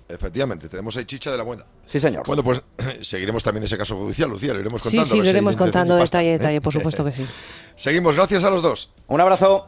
[0.08, 1.64] Efectivamente, tenemos ahí chicha de la buena.
[1.86, 2.24] Sí, señor.
[2.26, 2.64] Bueno, pues
[3.02, 5.04] seguiremos también ese caso judicial, Lucía, lo iremos Sí, contando.
[5.04, 6.38] a sí, ver lo iremos contando detalle a ¿eh?
[6.40, 7.26] detalle, por supuesto que sí.
[7.76, 8.92] Seguimos, gracias a los dos.
[9.08, 9.68] Un abrazo.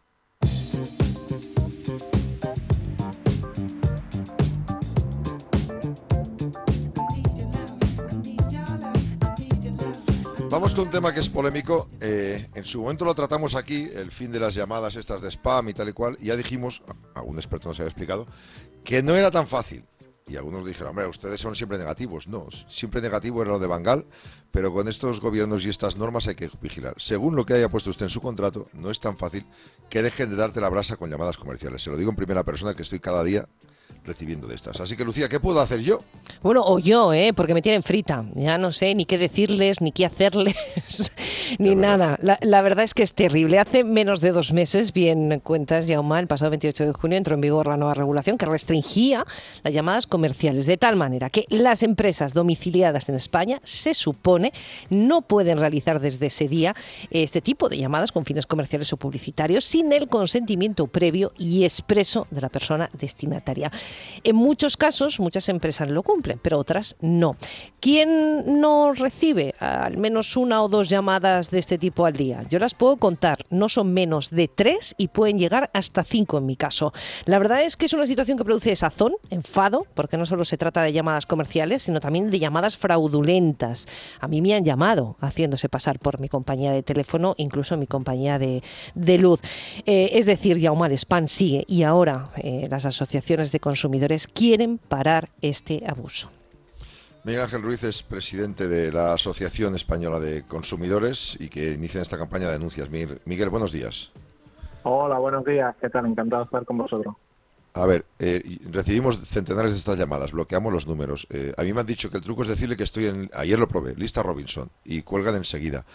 [10.51, 11.89] Vamos con un tema que es polémico.
[12.01, 15.69] Eh, en su momento lo tratamos aquí, el fin de las llamadas estas de spam
[15.69, 16.17] y tal y cual.
[16.19, 16.81] Y ya dijimos,
[17.15, 18.27] algún experto nos había explicado,
[18.83, 19.85] que no era tan fácil.
[20.27, 22.27] Y algunos dijeron, hombre, ustedes son siempre negativos.
[22.27, 24.05] No, siempre negativo era lo de Bangal,
[24.51, 26.95] pero con estos gobiernos y estas normas hay que vigilar.
[26.97, 29.45] Según lo que haya puesto usted en su contrato, no es tan fácil
[29.89, 31.81] que dejen de darte la brasa con llamadas comerciales.
[31.81, 33.47] Se lo digo en primera persona que estoy cada día
[34.05, 34.79] recibiendo de estas.
[34.81, 36.01] Así que, Lucía, ¿qué puedo hacer yo?
[36.41, 37.33] Bueno, o yo, ¿eh?
[37.33, 38.25] porque me tienen frita.
[38.35, 40.55] Ya no sé ni qué decirles, ni qué hacerles.
[41.59, 42.17] Ni nada.
[42.21, 43.59] La, la verdad es que es terrible.
[43.59, 47.41] Hace menos de dos meses, bien cuentas, Jaume, el pasado 28 de junio entró en
[47.41, 49.25] vigor la nueva regulación que restringía
[49.63, 54.53] las llamadas comerciales de tal manera que las empresas domiciliadas en España se supone
[54.89, 56.75] no pueden realizar desde ese día
[57.09, 62.27] este tipo de llamadas con fines comerciales o publicitarios sin el consentimiento previo y expreso
[62.31, 63.71] de la persona destinataria.
[64.23, 67.35] En muchos casos, muchas empresas lo cumplen, pero otras no.
[67.79, 72.43] ¿Quién no recibe al menos una o dos llamadas de este tipo al día?
[72.49, 76.45] Yo las puedo contar, no son menos de tres y pueden llegar hasta cinco en
[76.45, 76.93] mi caso.
[77.25, 80.57] La verdad es que es una situación que produce sazón, enfado, porque no solo se
[80.57, 83.87] trata de llamadas comerciales, sino también de llamadas fraudulentas.
[84.19, 88.37] A mí me han llamado haciéndose pasar por mi compañía de teléfono, incluso mi compañía
[88.37, 88.61] de,
[88.93, 89.39] de luz.
[89.85, 93.80] Eh, es decir, ya el spam sigue y ahora eh, las asociaciones de consumidores
[94.27, 96.29] quieren parar este abuso.
[97.23, 102.17] Miguel Ángel Ruiz es presidente de la Asociación Española de Consumidores y que inicia esta
[102.17, 102.89] campaña de denuncias.
[102.89, 104.11] Miguel, Miguel, buenos días.
[104.83, 105.75] Hola, buenos días.
[105.79, 106.07] ¿Qué tal?
[106.07, 107.15] Encantado de estar con vosotros.
[107.73, 111.25] A ver, eh, recibimos centenares de estas llamadas, bloqueamos los números.
[111.29, 113.29] Eh, a mí me han dicho que el truco es decirle que estoy en.
[113.33, 115.85] Ayer lo probé, lista Robinson, y cuelgan enseguida.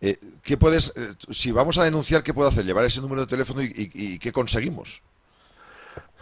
[0.00, 2.64] Eh, ¿Qué puedes, eh, si vamos a denunciar, qué puedo hacer?
[2.66, 5.02] Llevar ese número de teléfono y, y- y qué conseguimos.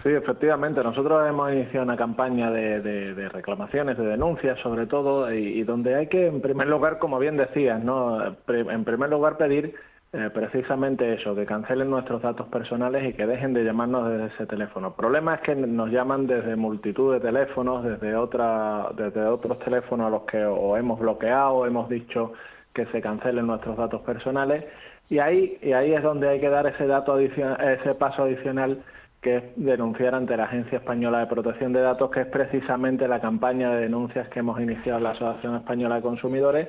[0.04, 0.82] Sí, efectivamente.
[0.84, 6.08] Nosotros hemos iniciado una campaña de, de- reclamaciones, de denuncias, sobre todo, y, donde hay
[6.08, 8.22] que, en primer lugar, como bien decías, ¿no?
[8.46, 9.74] En primer lugar, pedir
[10.12, 14.46] eh, precisamente eso, que cancelen nuestros datos personales y que dejen de llamarnos desde ese
[14.46, 14.88] teléfono.
[14.88, 20.06] El problema es que nos llaman desde multitud de teléfonos, desde, otra, desde otros teléfonos
[20.08, 22.34] a los que o hemos bloqueado o hemos dicho
[22.74, 24.64] que se cancelen nuestros datos personales.
[25.08, 28.82] Y ahí, y ahí es donde hay que dar ese, dato ese paso adicional
[29.24, 33.20] que es denunciar ante la Agencia Española de Protección de Datos, que es precisamente la
[33.20, 36.68] campaña de denuncias que hemos iniciado la Asociación Española de Consumidores,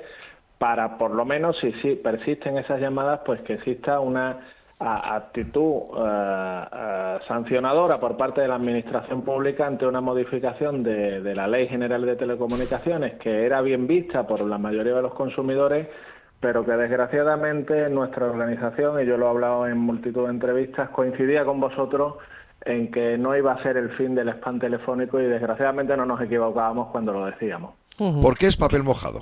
[0.57, 4.39] para por lo menos, si, si persisten esas llamadas, pues que exista una
[4.79, 11.67] actitud eh, sancionadora por parte de la Administración Pública ante una modificación de la Ley
[11.67, 15.87] General de Telecomunicaciones que era bien vista por la mayoría de los consumidores,
[16.39, 21.43] pero que desgraciadamente nuestra organización, y yo lo he hablado en multitud de entrevistas, coincidía
[21.43, 22.15] con vosotros
[22.65, 26.19] en que no iba a ser el fin del spam telefónico y desgraciadamente no nos
[26.21, 27.75] equivocábamos cuando lo decíamos.
[28.21, 29.21] ¿Por qué es papel mojado?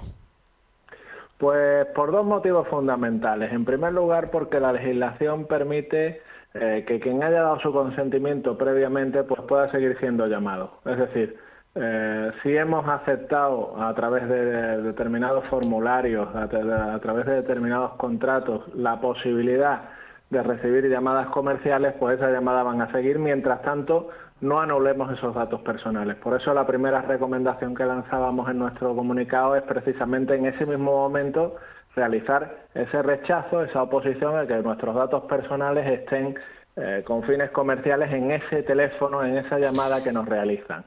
[1.37, 3.51] Pues por dos motivos fundamentales.
[3.51, 6.21] En primer lugar, porque la legislación permite
[6.53, 10.79] eh, que quien haya dado su consentimiento previamente pues pueda seguir siendo llamado.
[10.85, 11.37] Es decir,
[11.75, 17.93] eh, si hemos aceptado a través de determinados formularios, a, tra- a través de determinados
[17.95, 19.89] contratos, la posibilidad
[20.33, 23.19] de recibir llamadas comerciales, pues esas llamadas van a seguir.
[23.19, 24.09] Mientras tanto,
[24.41, 26.17] no anulemos esos datos personales.
[26.17, 30.91] Por eso la primera recomendación que lanzábamos en nuestro comunicado es precisamente en ese mismo
[30.91, 31.55] momento
[31.95, 36.35] realizar ese rechazo, esa oposición a que nuestros datos personales estén
[36.75, 40.83] eh, con fines comerciales en ese teléfono, en esa llamada que nos realizan.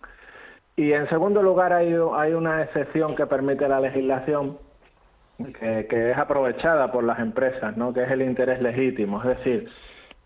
[0.74, 4.58] Y en segundo lugar hay, hay una excepción que permite la legislación
[5.38, 7.92] que, que es aprovechada por las empresas, ¿no?
[7.92, 9.22] que es el interés legítimo.
[9.22, 9.68] Es decir,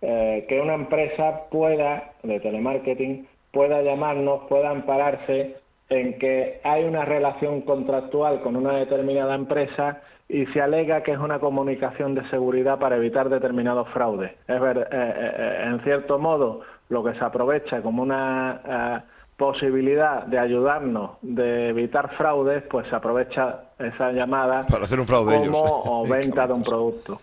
[0.03, 5.57] eh, que una empresa pueda, de telemarketing, pueda llamarnos, pueda ampararse
[5.89, 11.19] en que hay una relación contractual con una determinada empresa y se alega que es
[11.19, 14.31] una comunicación de seguridad para evitar determinados fraudes.
[14.47, 18.99] Es ver, eh, eh, en cierto modo, lo que se aprovecha como una eh,
[19.37, 25.35] posibilidad de ayudarnos, de evitar fraudes, pues se aprovecha esa llamada Para hacer un fraude
[25.37, 25.57] como ellos.
[25.85, 27.21] o venta de un producto.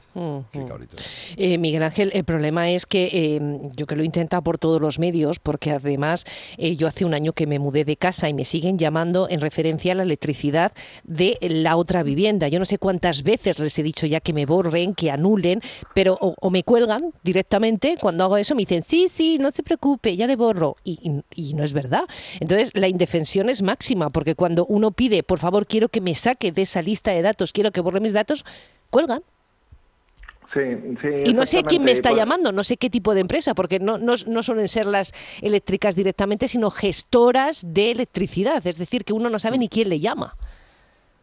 [1.35, 3.41] Eh, Miguel Ángel, el problema es que eh,
[3.75, 6.25] yo que lo he intentado por todos los medios, porque además
[6.57, 9.41] eh, yo hace un año que me mudé de casa y me siguen llamando en
[9.41, 10.71] referencia a la electricidad
[11.03, 12.47] de la otra vivienda.
[12.47, 15.61] Yo no sé cuántas veces les he dicho ya que me borren, que anulen,
[15.93, 19.61] pero o, o me cuelgan directamente cuando hago eso, me dicen, sí, sí, no se
[19.63, 20.77] preocupe, ya le borro.
[20.83, 20.99] Y,
[21.33, 22.03] y- y no es verdad.
[22.39, 26.46] Entonces, la indefensión es máxima, porque cuando uno pide, por favor, quiero que me saque
[26.51, 28.45] de esa lista de datos, quiero que borre mis datos,
[28.89, 29.21] cuelgan.
[30.53, 30.61] Sí,
[31.01, 33.53] sí, Y no sé quién me está por- llamando, no sé qué tipo de empresa,
[33.53, 38.65] porque no, no, no suelen ser las eléctricas directamente, sino gestoras de electricidad.
[38.65, 40.35] Es decir, que uno no sabe ni quién le llama.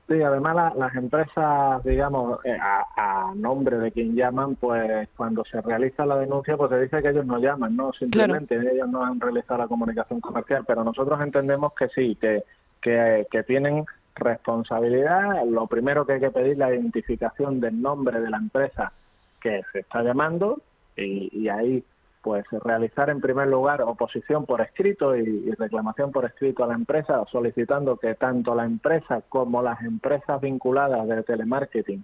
[0.06, 5.42] Sí, además la- las empresas, digamos, eh, a, a nombre de quien llaman, pues cuando
[5.46, 7.94] se realiza la denuncia, pues se dice que ellos no llaman, ¿no?
[7.94, 12.44] Simplemente ellos no han realizado la comunicación comercial, pero nosotros entendemos que sí, que,
[12.82, 15.44] que, que tienen responsabilidad.
[15.46, 18.92] Lo primero que hay que pedir es la identificación del nombre de la empresa
[19.40, 20.61] que se está llamando
[20.96, 21.85] y, y ahí
[22.24, 27.23] pues realizar en primer lugar oposición por escrito y, reclamación por escrito a la empresa
[27.31, 32.02] solicitando que tanto la empresa como las empresas vinculadas de telemarketing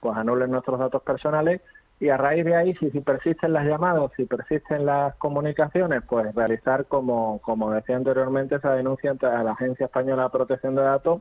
[0.00, 1.60] pues anulen nuestros datos personales
[2.00, 6.34] y a raíz de ahí, si, si persisten las llamadas, si persisten las comunicaciones, pues
[6.34, 11.20] realizar, como, como decía anteriormente, esa denuncia ante la Agencia Española de Protección de Datos,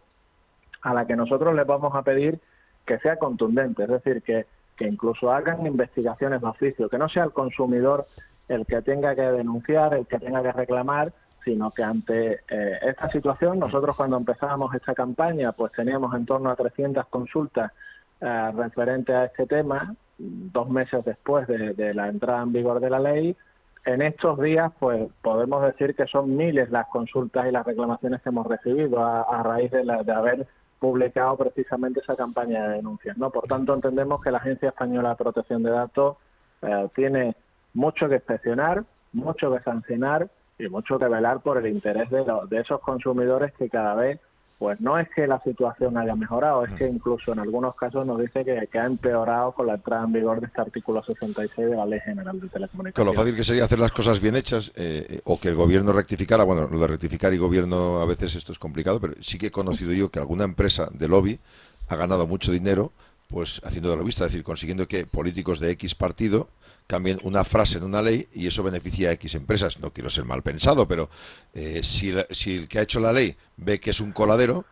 [0.82, 2.40] a la que nosotros les vamos a pedir
[2.86, 7.24] que sea contundente, es decir, que, que incluso hagan investigaciones de oficio, que no sea
[7.24, 8.08] el consumidor
[8.48, 11.14] el que tenga que denunciar, el que tenga que reclamar,
[11.46, 16.50] sino que ante eh, esta situación, nosotros cuando empezábamos esta campaña, pues teníamos en torno
[16.50, 17.72] a 300 consultas
[18.20, 23.00] eh, referentes a este tema, dos meses después de, la entrada en vigor de la
[23.00, 23.38] ley.
[23.86, 28.30] En estos días, pues podemos decir que son miles las consultas y las reclamaciones que
[28.30, 30.48] hemos recibido a, raíz de, de haber
[30.80, 33.18] publicado precisamente esa campaña de denuncias.
[33.18, 33.30] ¿no?
[33.30, 36.18] Por tanto, entendemos que la Agencia Española de Protección de Datos
[36.62, 37.36] eh, tiene
[37.74, 42.60] mucho que inspeccionar, mucho que sancionar y mucho que velar por el interés de, de
[42.60, 44.20] esos consumidores que cada vez
[44.60, 48.20] pues no es que la situación haya mejorado, es que incluso en algunos casos nos
[48.20, 51.86] dice que, ha empeorado con la entrada en vigor de este artículo 66 de la
[51.86, 52.94] Ley General de Telecomunicaciones.
[52.94, 55.94] Con lo fácil que sería hacer las cosas bien hechas eh, o que el gobierno
[55.94, 59.48] rectificara, bueno, lo de rectificar y gobierno a veces esto es complicado, pero sí que
[59.48, 61.40] he conocido yo que alguna empresa de lobby
[61.88, 62.92] ha ganado mucho dinero
[63.30, 66.50] pues haciendo de lobista, es decir, consiguiendo que políticos de X partido
[66.90, 69.80] cambien una frase en una ley y eso beneficia a X empresas.
[69.80, 71.08] No quiero ser mal pensado, pero
[71.54, 74.66] eh, si, si el que ha hecho la ley ve que es un coladero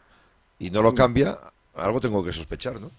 [0.57, 1.38] y no lo cambia,
[1.76, 2.89] algo tengo que sospechar, ¿no?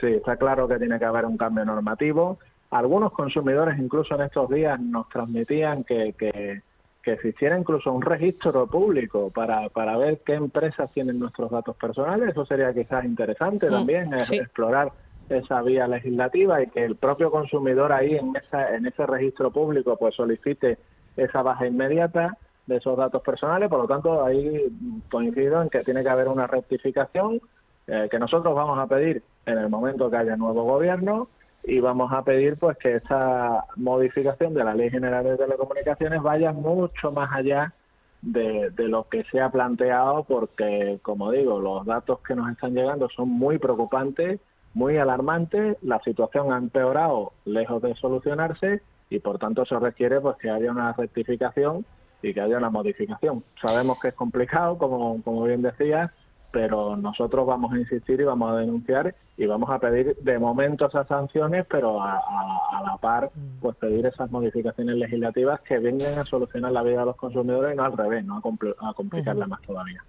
[0.00, 2.38] Sí, está claro que tiene que haber un cambio normativo.
[2.70, 6.62] Algunos consumidores incluso en estos días nos transmitían que, que,
[7.02, 12.30] que existiera incluso un registro público para, para ver qué empresas tienen nuestros datos personales.
[12.30, 14.90] Eso sería quizás interesante mm, también, explorar
[15.28, 19.96] esa vía legislativa y que el propio consumidor ahí en, esa, en ese registro público
[19.96, 20.78] pues solicite
[21.16, 23.68] esa baja inmediata de esos datos personales.
[23.68, 24.66] Por lo tanto, ahí
[25.10, 27.40] coincido en que tiene que haber una rectificación
[27.86, 31.28] eh, que nosotros vamos a pedir en el momento que haya nuevo gobierno
[31.64, 36.52] y vamos a pedir pues que esa modificación de la Ley General de Telecomunicaciones vaya
[36.52, 37.72] mucho más allá
[38.20, 43.08] de, lo que se ha planteado porque, como digo, los datos que nos están llegando
[43.08, 44.40] son muy preocupantes
[44.74, 50.36] muy alarmante, la situación ha empeorado lejos de solucionarse y por tanto se requiere pues
[50.36, 51.84] que haya una rectificación
[52.22, 53.44] y que haya una modificación.
[53.60, 56.10] Sabemos que es complicado, como, como bien decías,
[56.52, 60.86] pero nosotros vamos a insistir y vamos a denunciar y vamos a pedir de momento
[60.86, 62.20] esas sanciones, pero a,
[62.84, 63.30] la par
[63.60, 67.76] pues pedir esas modificaciones legislativas que vengan a solucionar la vida de los consumidores y
[67.76, 70.04] no al revés, no a, complicarla más todavía.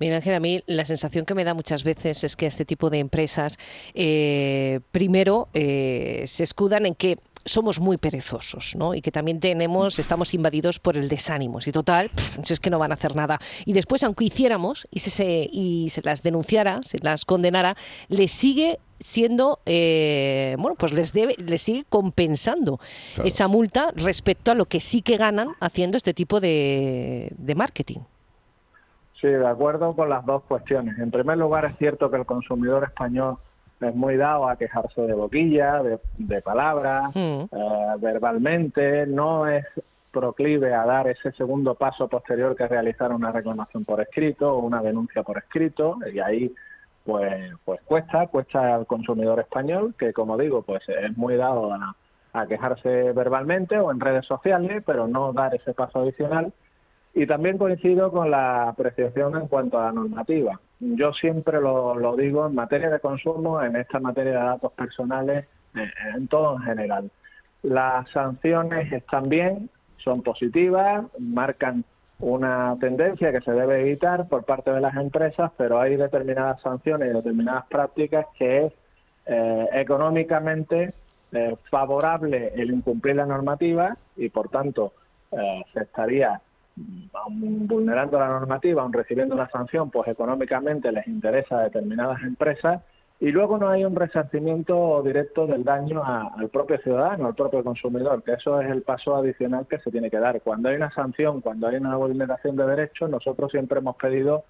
[0.00, 2.90] Mira Ángel, a mí la sensación que me da muchas veces es que este tipo
[2.90, 3.56] de empresas
[3.94, 8.94] eh, primero eh, se escudan en que somos muy perezosos, ¿no?
[8.94, 11.58] Y que también tenemos, estamos invadidos por el desánimo.
[11.64, 12.10] Y total,
[12.48, 13.38] es que no van a hacer nada.
[13.64, 17.76] Y después, aunque hiciéramos y se, y se las denunciara, se las condenara,
[18.08, 22.80] les sigue siendo, eh, bueno, pues les, debe, les sigue compensando
[23.22, 28.00] esa multa respecto a lo que sí que ganan haciendo este tipo de, de marketing.
[29.20, 30.98] Sí, de acuerdo con las dos cuestiones.
[30.98, 33.38] En primer lugar, es cierto que el consumidor español
[33.84, 37.42] es muy dado a quejarse de boquilla, de, palabras, mm.
[37.50, 39.64] eh, verbalmente, no es
[40.14, 44.80] proclive a dar ese segundo paso posterior que realizar una reclamación por escrito o una
[44.80, 45.98] denuncia por escrito.
[46.12, 46.54] Y ahí
[47.04, 51.94] pues pues cuesta cuesta al consumidor español que como digo pues es muy dado a,
[52.32, 56.52] a quejarse verbalmente o en redes sociales pero no dar ese paso adicional.
[57.12, 62.46] Y también coincido con la apreciación en cuanto a la normativa yo siempre lo, digo
[62.46, 67.10] en materia de consumo, en esta materia de datos personales, eh, en todo en general.
[67.62, 71.84] Las sanciones están bien, son positivas, marcan
[72.18, 77.10] una tendencia que se debe evitar por parte de las empresas, pero hay determinadas sanciones
[77.10, 78.72] y determinadas prácticas que es
[79.26, 80.92] eh, económicamente
[81.32, 84.92] eh, favorable el incumplir la normativa y por tanto
[85.72, 86.40] se estaría
[86.76, 92.82] vulnerando la normativa, aun recibiendo una sanción, pues económicamente les interesa a determinadas empresas
[93.20, 98.22] y luego no hay un resarcimiento directo del daño al propio ciudadano, al propio consumidor,
[98.22, 100.40] que eso es el paso adicional que se tiene que dar.
[100.42, 104.44] Cuando hay una sanción, cuando hay una vulneración de derechos, nosotros siempre hemos pedido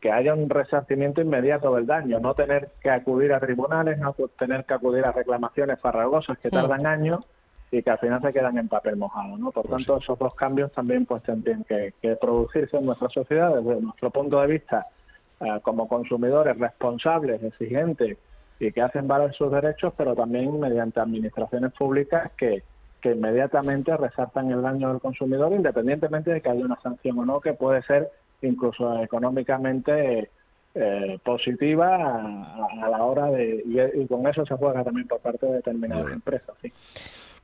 [0.00, 4.64] que haya un resarcimiento inmediato del daño, no tener que acudir a tribunales, no tener
[4.64, 7.24] que acudir a reclamaciones farragosas que tardan años
[7.72, 9.50] y que al final se quedan en papel mojado, ¿no?
[9.50, 13.80] Por pues tanto, esos dos cambios también pues tendrían que, producirse en nuestra sociedad desde
[13.80, 14.86] nuestro punto de vista
[15.40, 18.18] eh, como consumidores responsables, exigentes
[18.60, 22.62] y que hacen valer sus derechos, pero también mediante administraciones públicas que,
[23.00, 27.40] que inmediatamente resaltan el daño del consumidor, independientemente de que haya una sanción o no,
[27.40, 28.10] que puede ser
[28.42, 30.30] incluso económicamente
[30.74, 33.62] eh, positiva a, a la hora de...
[33.64, 36.70] Y, y con eso se juega también por parte de determinadas empresas, sí.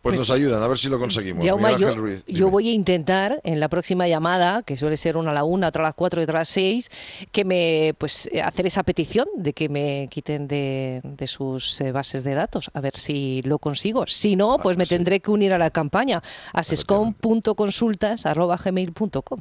[0.03, 1.44] Pues nos ayudan, a ver si lo conseguimos.
[1.44, 1.59] Yo,
[1.94, 5.68] Ruiz, voy a intentar en la próxima llamada, que suele ser una a la una,
[5.68, 6.88] otra a las cuatro y otra a las seis,
[7.32, 11.90] que me pues eh, hacer esa petición de que me quiten de, de sus eh,
[11.90, 14.07] bases de datos, a ver si lo consigo.
[14.07, 16.22] Si no, Ah, pues me tendré que unir a la campaña
[16.53, 19.40] asescom.consultas@gmail.com.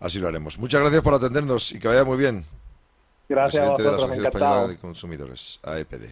[0.00, 0.58] Así lo haremos.
[0.58, 2.44] Muchas gracias por atendernos y que vaya muy bien.
[3.28, 4.26] Gracias a Presidente de la Asociación.
[4.26, 6.04] Española de Consumidores, AEPD.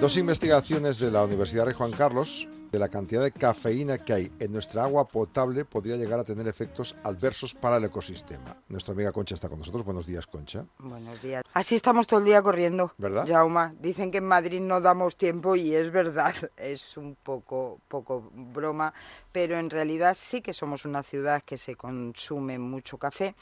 [0.00, 4.32] Dos investigaciones de la Universidad Rey Juan Carlos de la cantidad de cafeína que hay
[4.38, 8.56] en nuestra agua potable podría llegar a tener efectos adversos para el ecosistema.
[8.68, 9.84] Nuestra amiga Concha está con nosotros.
[9.84, 10.64] Buenos días, Concha.
[10.78, 11.42] Buenos días.
[11.52, 12.92] Así estamos todo el día corriendo.
[12.96, 13.26] ¿Verdad?
[13.26, 16.34] Jauma, dicen que en Madrid no damos tiempo y es verdad.
[16.56, 18.92] Es un poco, poco broma,
[19.32, 23.34] pero en realidad sí que somos una ciudad que se consume mucho café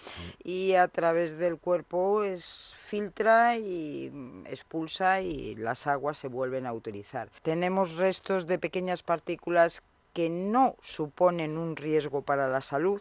[0.43, 4.11] y a través del cuerpo es, filtra y
[4.47, 7.31] expulsa y las aguas se vuelven a utilizar.
[7.43, 9.83] Tenemos restos de pequeñas partículas
[10.13, 13.01] que no suponen un riesgo para la salud,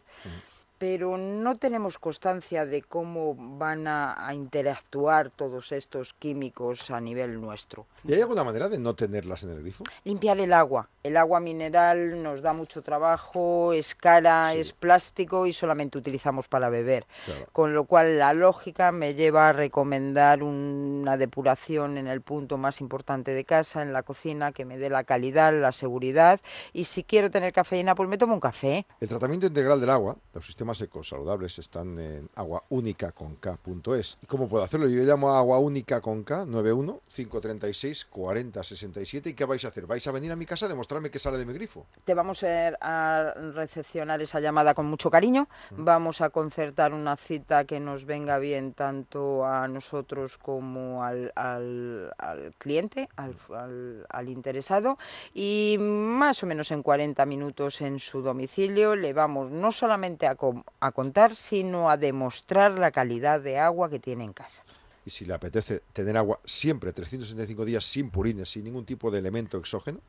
[0.77, 7.39] pero no tenemos constancia de cómo van a, a interactuar todos estos químicos a nivel
[7.39, 7.85] nuestro.
[8.03, 9.83] ¿Y hay alguna manera de no tenerlas en el grifo?
[10.03, 10.89] Limpiar el agua.
[11.03, 16.69] El agua mineral nos da mucho trabajo, es cara, es plástico y solamente utilizamos para
[16.69, 17.05] beber.
[17.25, 17.47] Claro.
[17.53, 22.81] Con lo cual la lógica me lleva a recomendar una depuración en el punto más
[22.81, 26.41] importante de casa, en la cocina, que me dé la calidad, la seguridad.
[26.73, 28.85] Y si quiero tener cafeína, pues me tomo un café.
[28.99, 34.17] El tratamiento integral del agua, los sistemas ecos saludables están en aguaúnicaconk.es.
[34.21, 34.87] ¿Y cómo puedo hacerlo?
[34.87, 39.69] Yo llamo a Agua Única con K 91 536 40 67 y ¿qué vais a
[39.69, 39.85] hacer?
[39.87, 41.85] ¿Vais a venir a mi casa a demostrarme que sale de mi grifo?
[42.05, 45.47] Te vamos a, recepcionar esa llamada con mucho cariño.
[45.71, 52.11] Vamos a concertar una cita que nos venga bien tanto a nosotros como al, al-
[52.17, 54.97] al cliente, al, interesado.
[55.33, 60.35] Y más o menos en 40 minutos en su domicilio le vamos no solamente a,
[60.79, 64.63] a contar, sino a demostrar la calidad de agua que tiene en casa.
[65.05, 69.19] Y si le apetece tener agua siempre 365 días sin purines, sin ningún tipo de
[69.19, 69.99] elemento exógeno,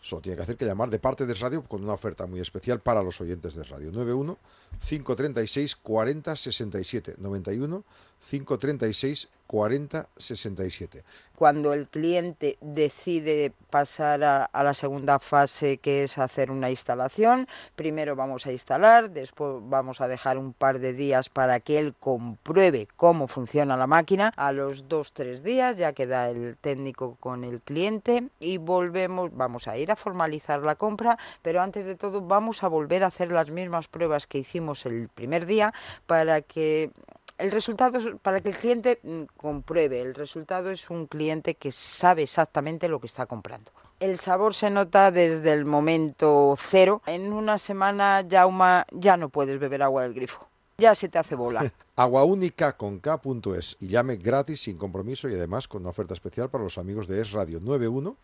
[0.00, 2.80] solo tiene que hacer que llamar de parte de Radio con una oferta muy especial
[2.80, 3.92] para los oyentes de Radio.
[3.92, 4.38] 91
[4.80, 7.84] 536 40 67 91
[8.20, 11.02] 536 40 67.
[11.34, 17.48] cuando el cliente decide pasar a, a la segunda fase, que es hacer una instalación,
[17.74, 21.94] primero vamos a instalar, después vamos a dejar un par de días para que él
[21.98, 24.34] compruebe cómo funciona la máquina.
[24.36, 29.66] A los dos, tres días ya queda el técnico con el cliente y volvemos, vamos
[29.66, 33.32] a ir a formalizar la compra, pero antes de todo vamos a volver a hacer
[33.32, 35.72] las mismas pruebas que hicimos el primer día
[36.06, 36.90] para que
[37.38, 41.72] el resultado, es- para que el cliente mm, compruebe, el resultado es un cliente que
[41.72, 43.70] sabe exactamente lo que está comprando.
[44.00, 47.02] El sabor se nota desde el momento cero.
[47.06, 50.46] En una semana, ya no puedes beber agua del grifo.
[50.78, 51.72] Ya se te hace bola.
[51.96, 57.08] aguaúnicaconk.es y llame gratis sin compromiso y además con una oferta especial para los amigos
[57.08, 58.16] de Es Radio 91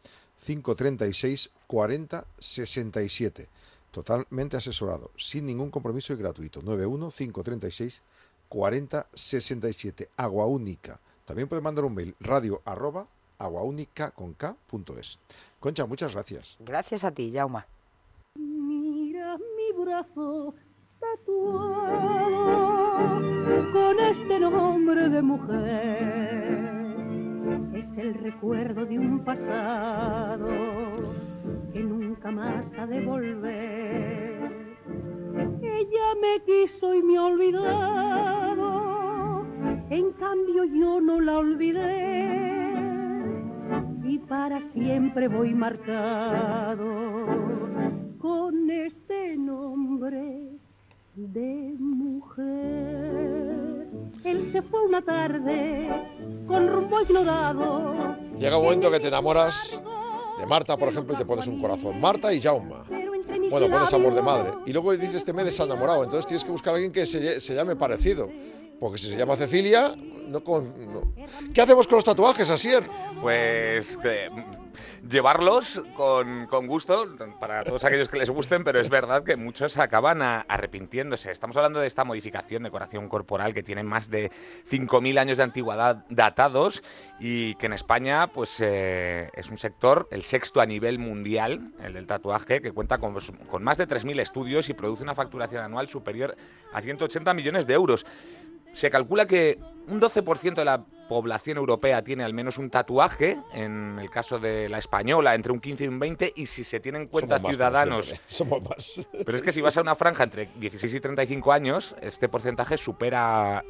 [0.44, 3.48] 536 40 67.
[3.90, 6.62] Totalmente asesorado, sin ningún compromiso y gratuito.
[6.62, 8.14] 91 536 40
[9.14, 10.10] 67.
[10.16, 10.98] Agua Única.
[11.24, 13.06] También puede mandar un mail radio arroba
[13.38, 15.18] aguaúnicaconk.es.
[15.60, 16.58] Concha, muchas gracias.
[16.60, 17.66] Gracias a ti, Jauma.
[18.36, 20.54] Mira mi brazo
[21.00, 22.52] tatuado
[23.72, 26.64] con este nombre de mujer.
[27.74, 30.48] Es el recuerdo de un pasado
[31.72, 34.34] que nunca más ha de volver.
[35.66, 38.66] Ella me quiso y me ha olvidado,
[39.90, 42.74] en cambio yo no la olvidé.
[44.04, 47.26] Y para siempre voy marcado
[48.18, 50.50] con este nombre
[51.14, 53.04] de mujer.
[54.24, 55.88] Él se fue una tarde
[56.46, 58.16] con rumbo ignorado.
[58.38, 59.80] Llega un momento que te enamoras
[60.38, 62.00] de Marta, por ejemplo, y te pones un corazón.
[62.00, 62.82] Marta y Jauma.
[63.60, 64.50] Bueno, pones amor de madre.
[64.66, 66.02] Y luego dices, te me he desenamorado.
[66.02, 68.28] Entonces tienes que buscar a alguien que se, llame parecido.
[68.80, 69.94] Porque si se llama Cecilia,
[70.28, 70.72] no con...
[71.52, 72.88] ¿Qué hacemos con los tatuajes, Asier?
[73.20, 74.28] Pues eh,
[75.08, 77.06] llevarlos con, con gusto
[77.40, 81.30] para todos aquellos que les gusten, pero es verdad que muchos acaban arrepintiéndose.
[81.30, 84.30] Estamos hablando de esta modificación, decoración corporal que tiene más de
[84.70, 86.82] 5.000 años de antigüedad datados
[87.20, 91.94] y que en España pues eh, es un sector, el sexto a nivel mundial, el
[91.94, 93.14] del tatuaje, que cuenta con,
[93.50, 96.36] con más de 3.000 estudios y produce una facturación anual superior
[96.72, 98.06] a 180 millones de euros.
[98.74, 103.98] Se calcula que un 12% de la población europea tiene al menos un tatuaje, en
[104.00, 107.02] el caso de la española entre un 15 y un 20, y si se tienen
[107.02, 108.06] en cuenta Somos ciudadanos...
[108.06, 108.24] siempre.
[108.26, 109.06] Somos más.
[109.24, 112.78] Pero es que si vas a una franja entre 16 y 35 años, este porcentaje
[112.78, 113.62] supera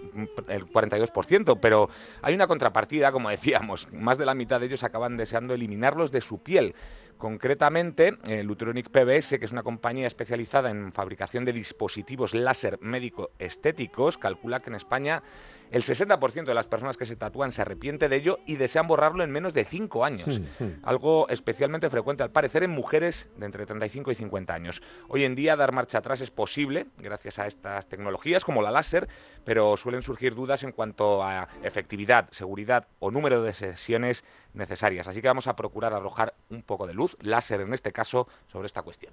[0.48, 1.88] el 42%, pero
[2.22, 6.20] hay una contrapartida, como decíamos, más de la mitad de ellos acaban deseando eliminarlos de
[6.20, 6.74] su piel.
[7.18, 14.18] Concretamente, eh, Lutronic PBS, que es una compañía especializada en fabricación de dispositivos láser médico-estéticos,
[14.18, 15.22] calcula que en España
[15.70, 19.24] el 60% de las personas que se tatúan se arrepiente de ello y desean borrarlo
[19.24, 20.40] en menos de 5 años.
[20.82, 24.82] Algo especialmente frecuente al parecer en mujeres de entre 35 y 50 años.
[25.08, 29.08] Hoy en día dar marcha atrás es posible gracias a estas tecnologías como la láser,
[29.44, 35.08] pero suelen surgir dudas en cuanto a efectividad, seguridad o número de sesiones necesarias.
[35.08, 38.66] Así que vamos a procurar arrojar un poco de luz, láser en este caso, sobre
[38.66, 39.12] esta cuestión.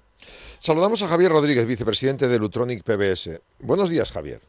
[0.58, 3.40] Saludamos a Javier Rodríguez, vicepresidente de Lutronic PBS.
[3.58, 4.40] Buenos días, Javier.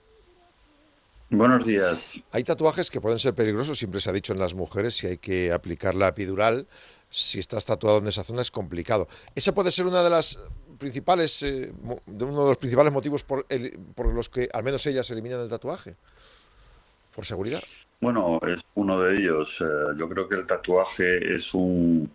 [1.33, 1.99] Buenos días.
[2.31, 5.17] Hay tatuajes que pueden ser peligrosos, siempre se ha dicho en las mujeres, si hay
[5.17, 6.67] que aplicar la epidural,
[7.09, 9.07] si estás tatuado en esa zona es complicado.
[9.33, 10.37] Ese puede ser una de las
[10.77, 11.71] principales, eh,
[12.05, 15.39] de uno de los principales motivos por, el- por los que al menos ellas eliminan
[15.41, 15.95] el tatuaje,
[17.15, 17.63] por seguridad.
[17.99, 19.47] Bueno, es uno de ellos.
[19.59, 19.63] Eh,
[19.97, 22.11] yo creo que el tatuaje es un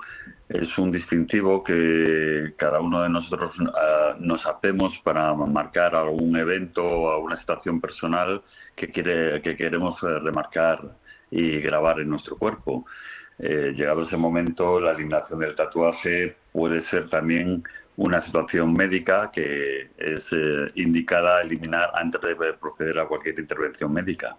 [0.49, 6.83] es un distintivo que cada uno de nosotros eh, nos hacemos para marcar algún evento
[6.85, 8.43] o alguna situación personal
[8.79, 10.97] que quiere que queremos eh, remarcar
[11.31, 12.87] y grabar en nuestro cuerpo.
[13.39, 17.63] Eh, llegado ese momento, la eliminación del tatuaje puede ser también
[17.97, 24.37] una situación médica que es eh, indicada eliminar antes de proceder a cualquier intervención médica.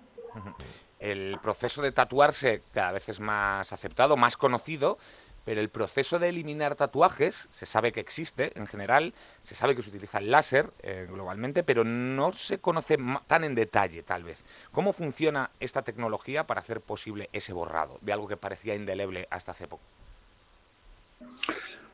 [0.97, 4.97] El proceso de tatuarse cada vez es más aceptado, más conocido,
[5.45, 9.13] pero el proceso de eliminar tatuajes se sabe que existe en general,
[9.43, 13.55] se sabe que se utiliza el láser eh, globalmente, pero no se conoce tan en
[13.55, 14.43] detalle tal vez.
[14.71, 19.51] ¿Cómo funciona esta tecnología para hacer posible ese borrado de algo que parecía indeleble hasta
[19.51, 19.83] hace poco?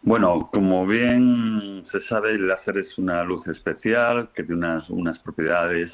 [0.01, 5.17] Bueno, como bien se sabe, el láser es una luz especial que tiene unas, unas
[5.19, 5.91] propiedades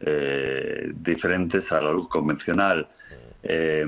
[0.00, 2.86] eh, diferentes a la luz convencional.
[3.42, 3.86] Eh,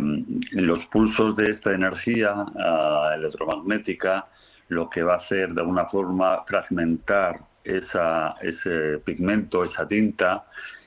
[0.53, 4.27] los pulsos de esta energía ah, electromagnética
[4.69, 10.45] lo que va a hacer de alguna forma fragmentar esa, ese pigmento, esa tinta,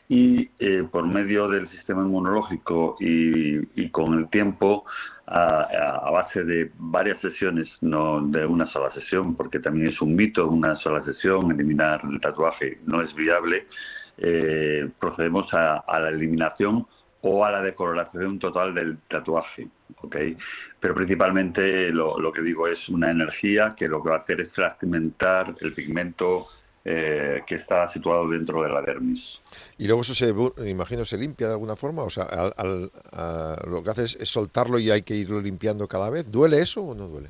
[0.07, 4.85] y eh, por medio del sistema inmunológico y, con el tiempo,
[5.25, 5.61] a,
[6.05, 10.47] a base de varias sesiones, no de una sola sesión, porque también es un mito
[10.47, 13.67] una sola sesión, eliminar el tatuaje no es viable,
[14.17, 16.85] eh, procedemos a la eliminación
[17.21, 19.67] o a la decoloración total del tatuaje.
[20.01, 20.15] ¿ok?
[20.79, 24.41] Pero principalmente lo, lo que digo es una energía que lo que va a hacer
[24.41, 26.47] es fragmentar el pigmento
[26.83, 29.39] eh, que está situado dentro de la dermis.
[29.77, 30.33] Y luego eso se,
[30.67, 34.17] imagino, se limpia de alguna forma, o sea, al- al- a- lo que hace es,
[34.27, 36.31] soltarlo y hay que irlo limpiando cada vez.
[36.31, 37.29] ¿Duele eso o no duele?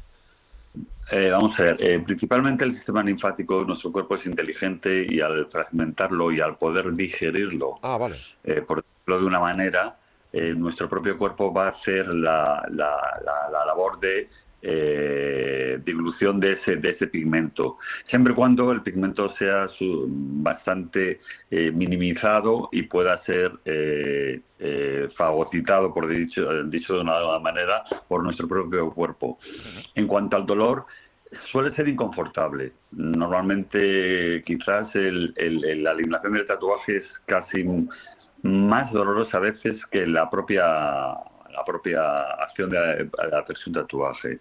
[1.11, 5.45] Eh, vamos a ver, eh, principalmente el sistema linfático, nuestro cuerpo es inteligente y al
[5.47, 8.15] fragmentarlo y al poder digerirlo, Ah, vale.
[8.45, 9.97] eh, por de una manera,
[10.31, 14.29] eh, nuestro propio cuerpo va a hacer la, la- la- la labor de
[14.63, 17.77] eh, dilución de ese, de ese pigmento,
[18.07, 25.09] siempre y cuando el pigmento sea su- bastante eh, minimizado y pueda ser eh, eh,
[25.17, 29.39] fagocitado, por dicho, dicho de una manera, por nuestro propio cuerpo.
[29.95, 30.85] En cuanto al dolor,
[31.51, 32.73] suele ser inconfortable.
[32.91, 37.63] Normalmente, quizás el- el- el- la eliminación del tatuaje es casi
[38.43, 40.63] más dolorosa a veces que la propia
[41.51, 44.39] la propia acción de, de hacerse un tatuaje.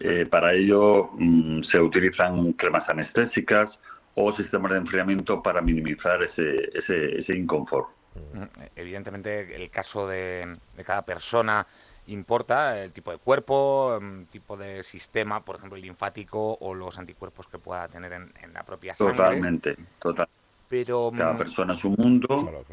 [0.00, 3.70] Eh, para ello mm, se utilizan cremas anestésicas
[4.14, 7.88] o sistemas de enfriamiento para minimizar ese, ese, ese inconfort.
[8.34, 8.42] Mm,
[8.76, 11.66] Evidentemente, el caso de, de cada persona
[12.08, 16.98] importa, el tipo de cuerpo, el tipo de sistema, por ejemplo, el linfático o los
[16.98, 19.16] anticuerpos que pueda tener en, en la propia sangre.
[19.16, 20.28] Totalmente, total.
[20.68, 22.64] Pero Cada mm, persona es un mundo.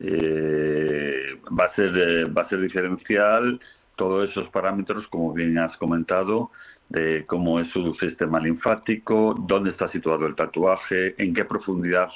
[0.00, 3.60] Eh, va a ser eh, va a ser diferencial
[3.96, 6.50] todos esos parámetros, como bien has comentado,
[6.88, 12.08] de cómo es su sistema linfático, dónde está situado el tatuaje, en qué profundidad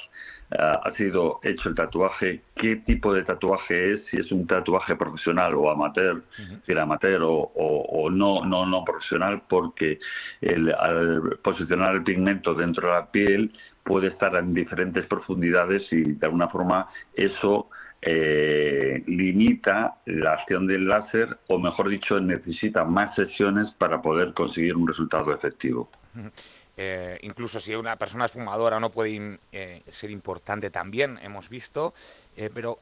[0.57, 4.95] ah, ha sido hecho el tatuaje, qué tipo de tatuaje es, si es un tatuaje
[4.95, 9.99] profesional o amateur, es decir, amateur o, o- o no, no, no profesional, porque
[10.41, 13.51] el, al posicionar el pigmento dentro de la piel
[13.85, 17.69] puede estar en diferentes profundidades y de alguna forma eso
[18.01, 24.75] eh, limita la acción del láser o mejor dicho necesita más sesiones para poder conseguir
[24.75, 25.89] un resultado efectivo.
[26.77, 31.93] eh, incluso si una persona es fumadora no puede eh, ser importante también, hemos visto.
[32.35, 32.79] Eh, pero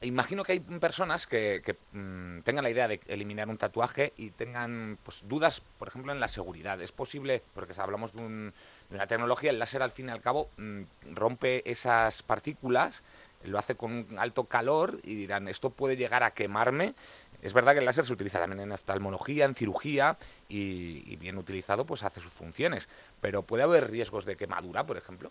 [0.00, 4.30] imagino que hay personas que, que, mm, tengan la idea de eliminar un tatuaje y
[4.30, 6.80] tengan pues, dudas, por ejemplo, en la seguridad.
[6.80, 8.52] ¿Es posible, porque hablamos de, un-
[8.90, 10.82] una tecnología, el láser al fin y al cabo mm,
[11.14, 13.02] rompe esas partículas,
[13.44, 16.94] lo hace con un alto calor y dirán, esto puede llegar a quemarme?
[17.42, 20.16] Es verdad que el láser se utiliza también en oftalmología, en cirugía
[20.48, 22.88] y, bien utilizado pues hace sus funciones.
[23.20, 25.30] Pero ¿puede haber riesgos de quemadura, por ejemplo?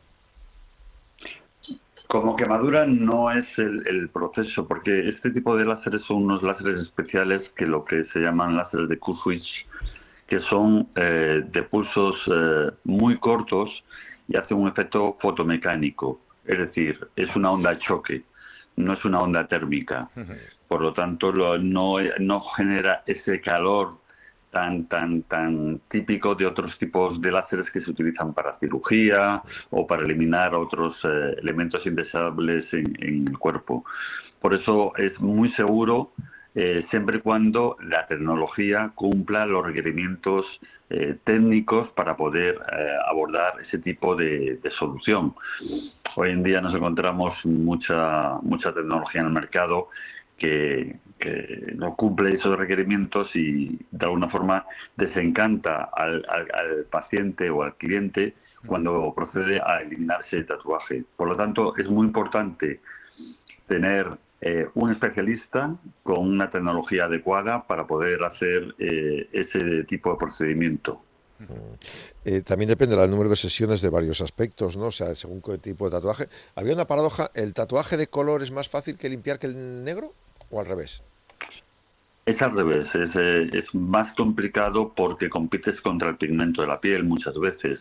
[2.07, 6.81] Como quemadura no es el, el proceso, porque este tipo de láseres son unos láseres
[6.81, 9.65] especiales que lo que se llaman láseres de Q-switch,
[10.27, 13.69] que son eh, de pulsos eh, muy cortos
[14.27, 16.19] y hacen un efecto fotomecánico.
[16.45, 18.23] Es decir, es una onda choque,
[18.75, 20.09] no es una onda térmica.
[20.67, 23.97] Por lo tanto, lo- no, no genera ese calor
[24.51, 29.85] tan, tan, tan típico de otros tipos de láseres que se utilizan para cirugía o
[29.85, 33.83] para eliminar otros eh, elementos indeseables en, en el cuerpo.
[34.39, 36.11] Por eso es muy seguro
[36.55, 40.45] eh, siempre y cuando la tecnología cumpla los requerimientos
[40.89, 45.35] eh, técnicos para poder eh, abordar ese tipo de, solución.
[46.15, 49.89] Hoy en día nos encontramos mucha, mucha tecnología en el mercado
[50.37, 50.95] que,
[51.75, 54.63] no cumple esos requerimientos y de alguna forma
[54.95, 58.35] desencanta al- al paciente o al cliente
[58.67, 61.03] cuando procede a eliminarse el tatuaje.
[61.15, 62.79] Por lo tanto, es muy importante
[63.67, 64.07] tener
[64.47, 71.01] eh, un especialista con una tecnología adecuada para poder hacer eh, ese tipo de procedimiento.
[72.23, 74.85] Eh, también depende del número de sesiones de varios aspectos, ¿no?
[74.85, 76.27] O sea, según qué tipo de tatuaje.
[76.53, 80.13] Había una paradoja, ¿el tatuaje de color es más fácil que limpiar que el negro?
[80.51, 81.03] ¿O al revés?
[82.27, 86.79] Es al revés, es, eh, es más complicado porque compites contra el pigmento de la
[86.79, 87.79] piel muchas veces.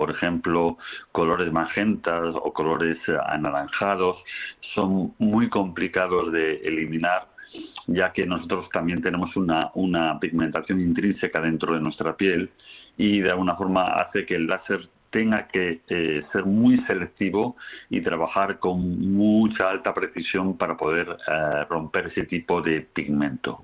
[0.00, 0.78] Por ejemplo,
[1.12, 2.96] colores magentas o colores
[3.26, 4.16] anaranjados
[4.74, 7.28] son muy complicados de eliminar,
[7.86, 12.50] ya que nosotros también tenemos una, una pigmentación intrínseca dentro de nuestra piel
[12.96, 17.56] y de alguna forma hace que el láser tenga que eh, ser muy selectivo
[17.90, 23.62] y trabajar con mucha alta precisión para poder eh, romper ese tipo de pigmento.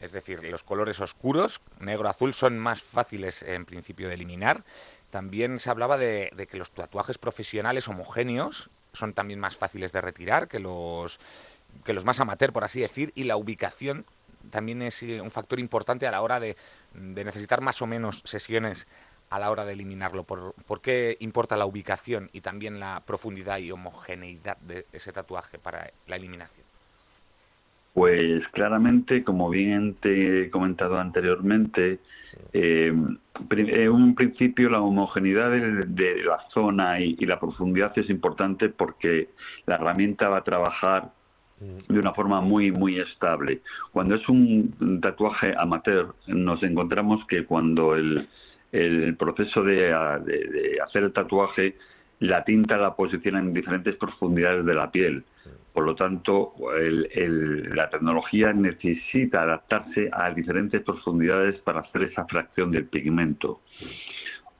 [0.00, 4.64] Es decir, los colores oscuros, negro, azul, son más fáciles en principio de eliminar.
[5.12, 10.00] También se hablaba de, de que los tatuajes profesionales homogéneos son también más fáciles de
[10.00, 11.20] retirar que los,
[11.84, 14.06] que los más amateur, por así decir, y la ubicación
[14.48, 16.56] también es eh, un factor importante a la hora de,
[16.94, 18.86] necesitar más o menos sesiones
[19.28, 20.24] a la hora de eliminarlo.
[20.24, 25.58] ¿Por, por qué importa la ubicación y también la profundidad y homogeneidad de ese tatuaje
[25.58, 26.64] para la eliminación?
[27.92, 31.98] Pues claramente, como bien te he comentado anteriormente,
[32.52, 32.92] eh,
[33.50, 39.30] en un principio la homogeneidad de, la zona y, la profundidad es importante porque
[39.66, 41.10] la herramienta va a trabajar
[41.60, 43.60] de una forma muy muy estable.
[43.92, 48.26] Cuando es un tatuaje amateur, nos encontramos que cuando el,
[49.18, 49.92] proceso de
[50.82, 51.76] hacer el tatuaje,
[52.18, 55.24] la tinta la posiciona en diferentes profundidades de la piel.
[55.72, 62.26] Por lo tanto, el- el- la tecnología necesita adaptarse a diferentes profundidades para hacer esa
[62.26, 63.60] fracción del pigmento.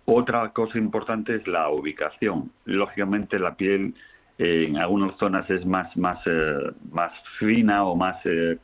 [0.06, 2.50] Otra cosa importante es la ubicación.
[2.64, 3.94] Lógicamente, la piel
[4.38, 8.56] eh, en algunas zonas es más más eh, más fina o más eh,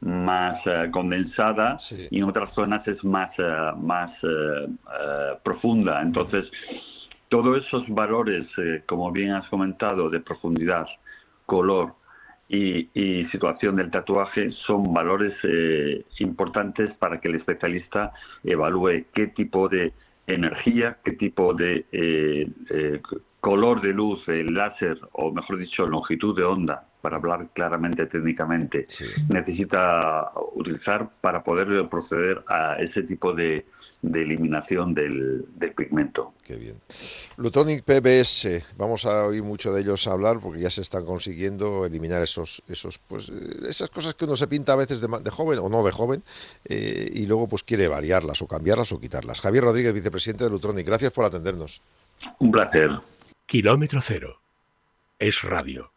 [0.00, 0.60] más
[0.92, 1.78] condensada
[2.10, 3.30] y en otras zonas es más
[3.80, 4.12] más
[5.42, 6.02] profunda.
[6.02, 6.50] Entonces,
[7.28, 8.46] todos esos valores,
[8.86, 10.86] como bien has comentado, de profundidad,
[11.46, 11.94] color
[12.48, 18.12] y, y situación del tatuaje son valores eh, importantes para que el especialista
[18.44, 19.92] evalúe qué tipo de
[20.26, 23.00] energía, qué tipo de eh, eh,
[23.40, 28.88] color de luz, el láser, o mejor dicho, longitud de onda, para hablar claramente técnicamente,
[29.28, 33.64] necesita utilizar para poder proceder a ese tipo de,
[34.02, 36.34] de eliminación del, del pigmento.
[36.44, 36.76] Qué bien.
[37.36, 42.22] Lutonic PBS, vamos a oír mucho de ellos hablar porque ya se están consiguiendo eliminar
[42.22, 45.68] esos, esos, pues, eh, esas cosas que uno se pinta a veces de joven o
[45.68, 46.22] no de joven
[46.64, 49.40] eh, y luego pues quiere variarlas o cambiarlas o quitarlas.
[49.40, 51.82] Javier Rodríguez, vicepresidente de Lutronic, gracias por atendernos.
[52.38, 52.90] Un placer.
[53.46, 54.40] Kilómetro cero.
[55.18, 55.90] Es radio.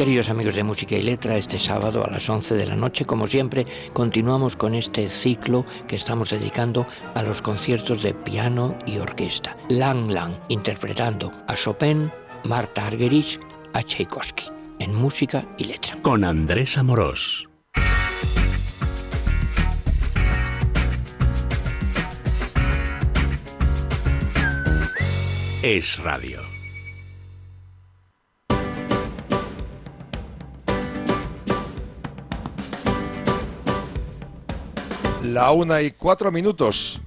[0.00, 3.26] Queridos amigos de Música y Letra, este sábado a las 11 de la noche, como
[3.26, 9.58] siempre, continuamos con este ciclo que estamos dedicando a los conciertos de piano y orquesta.
[9.68, 12.10] Lang Lang, interpretando a Chopin,
[12.44, 13.38] Marta Argerich,
[13.74, 14.44] a Tchaikovsky,
[14.78, 15.98] en Música y Letra.
[16.00, 17.46] Con Andrés Amorós.
[25.62, 26.49] Es radio.
[35.32, 36.98] La una y cuatro minutos.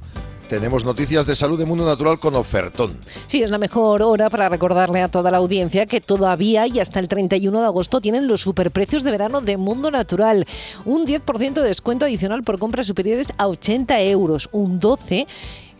[0.48, 2.98] Tenemos noticias de salud de Mundo Natural con ofertón.
[3.28, 7.02] Sí, es la mejor hora para recordarle a toda la audiencia que todavía y hasta
[7.02, 10.48] el 31 de agosto tienen los superprecios de verano de Mundo Natural.
[10.86, 15.28] Un 10% de descuento adicional por compras superiores a 80 euros, un 12%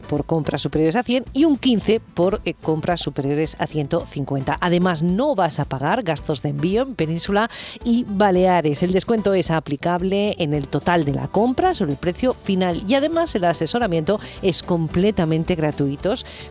[0.10, 4.58] por compras superiores a 100 y un 15 por eh, compras superiores a 150.
[4.60, 7.50] Además, no vas a pagar gastos de envío en Península
[7.84, 8.84] y Baleares.
[8.84, 12.96] El descuento es aplicable en el total de la compra sobre el precio final y
[12.96, 16.04] además el asesoramiento es completamente gratuito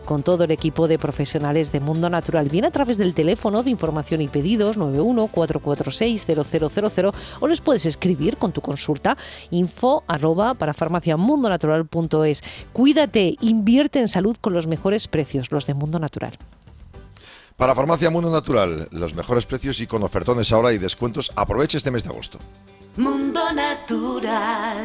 [0.05, 2.49] con todo el equipo de profesionales de Mundo Natural.
[2.49, 7.85] Bien a través del teléfono de información y pedidos 91 446 0000 o les puedes
[7.85, 9.17] escribir con tu consulta
[9.51, 12.43] info arroba para farmaciamundonatural.es.
[12.71, 16.37] Cuídate Invierte en salud con los mejores precios, los de Mundo Natural.
[17.57, 21.91] Para Farmacia Mundo Natural, los mejores precios y con ofertones ahora y descuentos, aproveche este
[21.91, 22.39] mes de agosto.
[22.95, 24.77] Mundo Natural.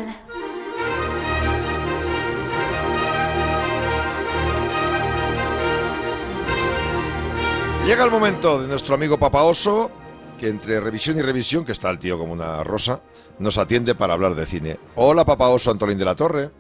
[7.87, 9.93] Llega el momento de nuestro amigo Papa Oso,
[10.37, 13.03] que entre revisión y revisión, que está el tío como una rosa,
[13.39, 14.81] nos atiende para hablar de cine.
[14.97, 16.51] Hola Papa Oso, Antolín de la Torre.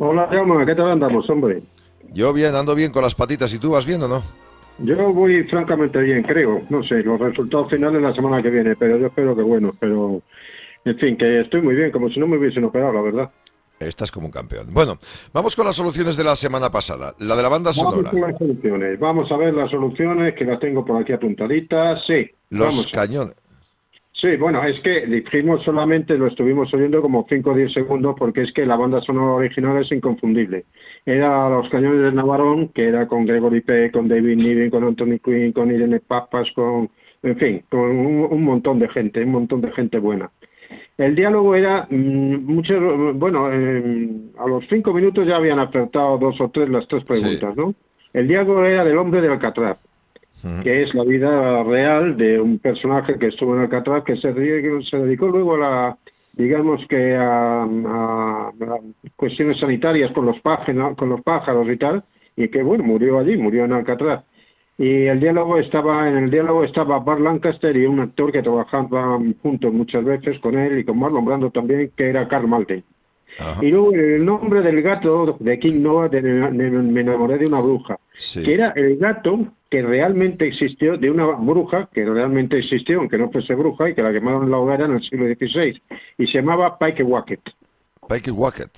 [0.00, 1.60] Hola, Jaume, ¿qué tal andamos, hombre?
[2.12, 3.52] Yo bien, ando bien con las patitas.
[3.52, 4.22] ¿Y tú vas bien o no?
[4.78, 6.62] Yo voy francamente bien, creo.
[6.70, 9.74] No sé, los resultados finales la semana que viene, pero yo espero que bueno.
[9.80, 10.22] Pero,
[10.84, 13.30] en fin, que estoy muy bien, como si no me hubiesen operado, la verdad.
[13.80, 14.68] Estás como un campeón.
[14.70, 14.98] Bueno,
[15.32, 17.14] vamos con las soluciones de la semana pasada.
[17.18, 17.96] La de la banda sonora.
[17.96, 19.00] Vamos con las soluciones.
[19.00, 22.04] Vamos a ver las soluciones, que las tengo por aquí apuntaditas.
[22.06, 22.30] Sí.
[22.50, 23.34] Los cañones.
[24.20, 28.42] Sí, bueno, es que dijimos solamente, lo estuvimos oyendo como 5 o 10 segundos, porque
[28.42, 30.64] es que la banda sonora original es inconfundible.
[31.06, 35.20] Era Los Cañones de Navarón, que era con Gregory Peck, con David Niven, con Anthony
[35.24, 36.90] Quinn, con Irene Papas, con,
[37.22, 40.32] en fin, con un, montón de gente, un montón de gente buena.
[40.96, 46.40] El diálogo era, mm, mucho, bueno, eh, a los cinco minutos ya habían acertado dos
[46.40, 47.72] o tres las tres preguntas, ¿no?
[48.12, 49.78] El diálogo era del hombre de Alcatraz
[50.62, 54.96] que es la vida real de un personaje que estuvo en Alcatraz, que se, se
[54.98, 55.98] dedicó luego a la,
[56.32, 57.66] digamos que a,
[59.16, 62.04] cuestiones sanitarias con los, pájaros, con los pájaros y tal,
[62.36, 64.24] y que bueno, murió allí, murió en Alcatraz.
[64.78, 69.18] Y el diálogo estaba, en el diálogo estaba Bart Lancaster y un actor que trabajaba
[69.42, 72.84] juntos muchas veces con él y con Marlon Brando también, que era Carl Malden.
[73.60, 77.98] Y luego el nombre del gato de King Noah, de, me enamoré de una bruja,
[78.32, 83.30] que era el gato que realmente existió, de una bruja que realmente existió, aunque no
[83.30, 85.80] fuese bruja, y que la quemaron en la hoguera en el siglo XVI,
[86.16, 87.40] y se llamaba Pike Wacket.
[88.08, 88.70] Pike Wacket.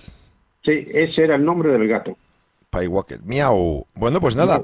[0.62, 2.16] Sí, ese era el nombre del gato.
[2.70, 3.20] Pike Wacket.
[3.22, 3.86] Miau.
[3.94, 4.62] Bueno, pues nada.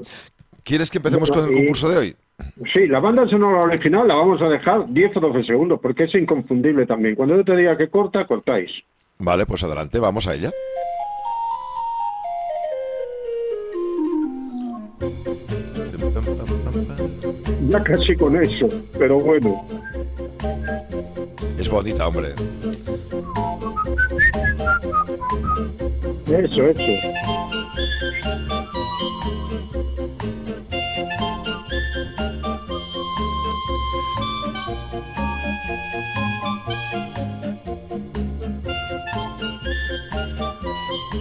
[0.63, 2.15] ¿Quieres que empecemos con el concurso de hoy?
[2.71, 6.13] Sí, la banda sonora original la vamos a dejar 10 o 12 segundos, porque es
[6.13, 7.15] inconfundible también.
[7.15, 8.71] Cuando yo te diga que corta, cortáis.
[9.19, 10.51] Vale, pues adelante, vamos a ella.
[17.69, 19.65] Ya casi con eso, pero bueno.
[21.59, 22.33] Es bonita, hombre.
[26.27, 26.91] Eso, eso.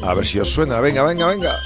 [0.07, 0.81] A ver si os suena.
[0.81, 1.59] Venga, venga, venga.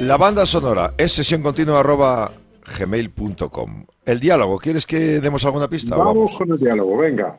[0.00, 2.32] La banda sonora es sesión continua arroba
[2.78, 3.86] gmail.com.
[4.04, 5.94] El diálogo, ¿quieres que demos alguna pista?
[5.94, 7.38] Vamos, con el diálogo, venga.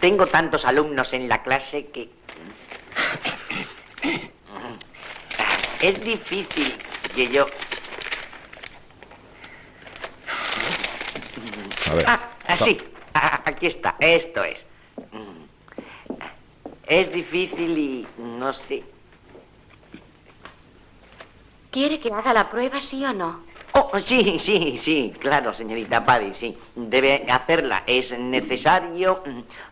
[0.00, 2.08] Tengo tantos alumnos en la clase que...
[5.82, 6.78] Es difícil
[7.14, 7.46] que yo...
[11.90, 12.04] A ver.
[12.06, 12.80] Ah, sí,
[13.44, 14.64] aquí está, esto es.
[16.86, 18.84] Es difícil y no sé.
[21.70, 23.44] ¿Quiere que haga la prueba, sí o no?
[23.72, 26.56] Oh, sí, sí, sí, claro, señorita Paddy, sí.
[26.74, 27.82] Debe hacerla.
[27.86, 29.22] Es necesario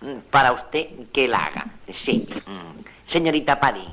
[0.02, 1.66] mm, para usted que la haga.
[1.88, 2.28] Sí.
[2.46, 2.84] Mm.
[3.06, 3.86] Señorita Paddy.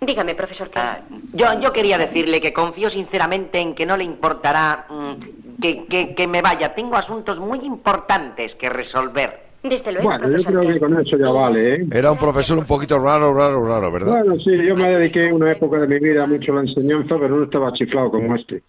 [0.00, 0.70] Dígame, profesor.
[0.74, 1.00] Ah,
[1.32, 6.26] yo, yo quería decirle que confío sinceramente en que no le importará mm, que, que,
[6.26, 6.74] me vaya.
[6.74, 9.44] Tengo asuntos muy importantes que resolver.
[9.62, 11.86] Desde luego, bueno, yo creo que con eso ya vale, ¿eh?
[11.90, 14.18] Era un profesor un poquito raro, raro, raro, ¿verdad?
[14.18, 17.36] Bueno, sí, yo me dediqué una época de mi vida mucho a la enseñanza, pero
[17.36, 18.62] no estaba chiflado como este.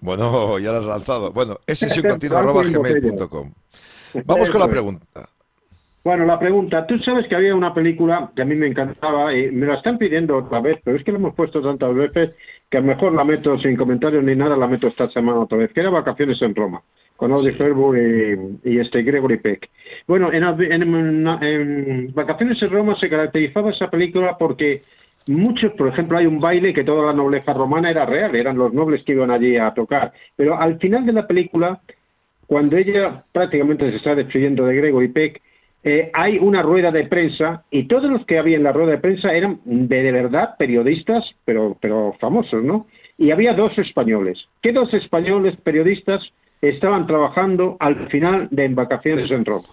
[0.00, 1.30] Bueno, ya lo has lanzado.
[1.32, 3.52] Bueno, es gmail.com.
[4.24, 5.28] Vamos con la pregunta.
[6.02, 9.50] Bueno, la pregunta, tú sabes que había una película que a mí me encantaba y
[9.50, 12.30] me la están pidiendo otra vez, pero es que la hemos puesto tantas veces
[12.70, 15.58] que a lo mejor la meto sin comentarios ni nada, la meto esta semana otra
[15.58, 16.82] vez, que era Vacaciones en Roma,
[17.16, 19.68] con Audrey Hepburn y, y este Gregory Peck.
[20.06, 24.82] Bueno, en, en- en Vacaciones en Roma se caracterizaba esa película porque
[25.26, 28.72] muchos, por ejemplo, hay un baile que toda la nobleza romana era real, eran los
[28.72, 30.12] nobles que iban allí a tocar.
[30.36, 31.80] Pero al final de la película,
[32.46, 35.42] cuando ella prácticamente se está despidiendo de Gregory Peck,
[35.82, 38.98] eh, hay una rueda de prensa y todos los que había en la rueda de
[38.98, 42.86] prensa eran de, de verdad periodistas, pero, pero famosos, ¿no?
[43.16, 44.46] Y había dos españoles.
[44.60, 49.68] ¿Qué dos españoles periodistas estaban trabajando al final de Vacaciones en Roma?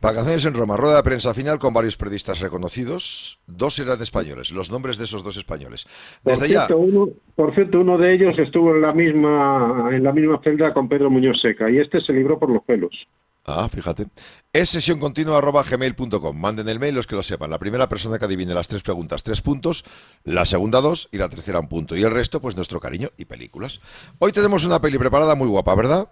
[0.00, 3.40] Vacaciones en Roma, rueda de prensa final con varios periodistas reconocidos.
[3.46, 5.86] Dos eran españoles, los nombres de esos dos españoles.
[6.22, 10.04] Por Desde ya, cierto, uno, por cierto, uno de ellos estuvo en la misma en
[10.04, 13.08] la misma celda con Pedro Muñoz Seca y este se libró por los pelos.
[13.46, 14.06] Ah, fíjate.
[14.52, 16.36] Es sesión continua arroba gmail.com.
[16.38, 17.48] Manden el mail los que lo sepan.
[17.50, 19.84] La primera persona que adivine las tres preguntas, tres puntos.
[20.24, 21.08] La segunda, dos.
[21.12, 21.96] Y la tercera, un punto.
[21.96, 23.80] Y el resto, pues nuestro cariño y películas.
[24.18, 26.08] Hoy tenemos una peli preparada muy guapa, ¿verdad?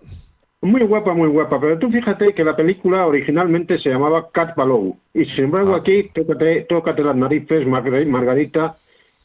[0.62, 4.99] Muy guapa, muy guapa, pero tú fíjate que la película originalmente se llamaba Cat Balou
[5.12, 8.77] y sin embargo aquí, tócate, tócate las narices, Margar- Margarita,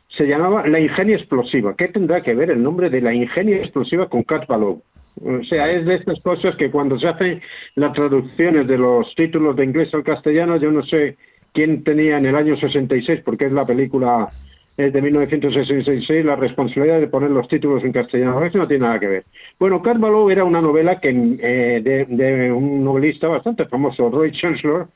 [0.09, 1.73] se llamaba La Ingenia Explosiva.
[1.77, 4.83] ¿Qué tendrá que ver el nombre de La Ingenia Explosiva con Cat Balou?
[5.23, 7.41] O sea, es de estas cosas que cuando se hacen
[7.75, 11.17] las traducciones de los títulos de inglés al castellano, yo no sé
[11.53, 14.29] quién tenía en el año 66, porque es la película
[14.77, 18.43] es de 1966, la responsabilidad de poner los títulos en castellano.
[18.43, 19.25] Eso no tiene nada que ver.
[19.59, 24.31] Bueno, Cat Balou era una novela que, eh, de, de un novelista bastante famoso, Roy
[24.31, 24.87] Chancellor,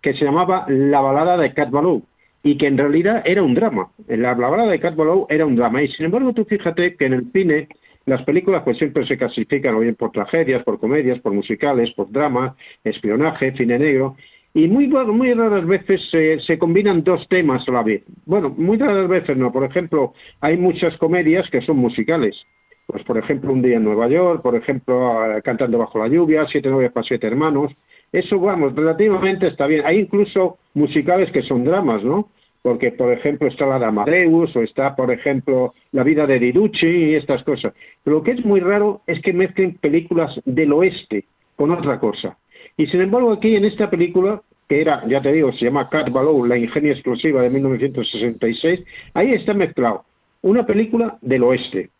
[0.00, 2.04] que se llamaba La balada de Cat Balou
[2.42, 3.90] y que en realidad era un drama.
[4.06, 7.06] La, la balada de Cat Balou era un drama y sin embargo tú fíjate que
[7.06, 7.68] en el cine
[8.06, 12.56] las películas pues siempre se clasifican bien por tragedias, por comedias, por musicales, por drama,
[12.84, 14.16] espionaje, cine negro
[14.56, 18.04] y muy, muy raras veces se, se combinan dos temas a la vez.
[18.24, 19.50] Bueno, muy raras veces no.
[19.50, 22.46] Por ejemplo, hay muchas comedias que son musicales.
[22.86, 26.46] Pues por ejemplo, Un día en Nueva York, por ejemplo, eh, Cantando bajo la lluvia,
[26.46, 27.72] Siete novias para siete hermanos.
[28.12, 29.82] Eso, vamos, relativamente está bien.
[29.84, 32.28] Hay incluso musicales que son dramas, ¿no?
[32.64, 36.86] Porque, por ejemplo, está la de Amadeus o está, por ejemplo, La vida de Diducci
[36.86, 37.74] y estas cosas.
[38.02, 42.38] Pero lo que es muy raro es que mezclen películas del oeste con otra cosa.
[42.78, 46.10] Y sin embargo, aquí en esta película, que era, ya te digo, se llama Cat
[46.10, 50.06] Balou, La ingenia explosiva de 1966, ahí está mezclado
[50.40, 51.90] una película del oeste,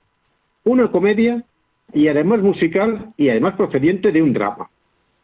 [0.65, 1.45] una comedia
[1.93, 4.71] y además musical y además procediente de un drama.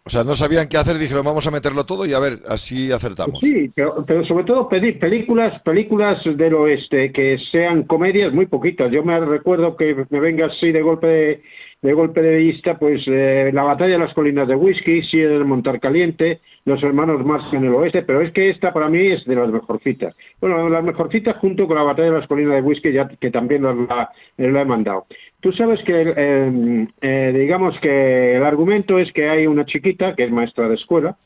[0.03, 2.91] O sea, no sabían qué hacer, dijeron, vamos a meterlo todo y a ver, así
[2.91, 3.39] acertamos.
[3.41, 8.91] Sí, pero, sobre todo pedir películas, películas del oeste que sean comedias muy poquitas.
[8.91, 11.43] Yo me recuerdo que me venga así de golpe
[11.83, 15.81] golpe de vista, pues eh, la batalla de las colinas de whisky, sí del Montar
[15.81, 19.35] Caliente, los hermanos Marx en el oeste, pero es que esta para mí es de
[19.35, 20.15] las mejorcitas.
[20.41, 23.63] Bueno, las mejorcitas junto con la batalla de las colinas de whisky, ya que también
[23.63, 25.07] la, la, he mandado.
[25.41, 30.25] Tú sabes que, eh, eh, digamos que el argumento es que hay una chiquita que
[30.25, 31.17] es maestra de escuela,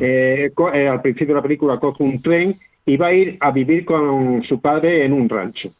[0.00, 3.36] eh, co- eh, al principio de la película coge un tren y va a ir
[3.40, 5.70] a vivir con su padre en un rancho.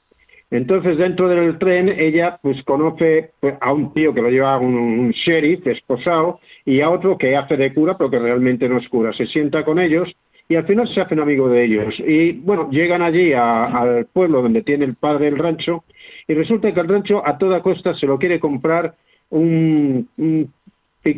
[0.50, 4.76] Entonces, dentro del tren, ella pues conoce pues, a un tío que lo lleva un,
[4.76, 8.88] un sheriff esposado y a otro que hace de cura, pero que realmente no es
[8.88, 9.12] cura.
[9.12, 10.14] Se sienta con ellos
[10.48, 11.94] y al final se hacen amigos de ellos.
[11.98, 15.84] Y bueno, llegan allí al pueblo donde tiene el padre el rancho
[16.28, 18.94] y resulta que el rancho a toda costa se lo quiere comprar
[19.30, 20.08] un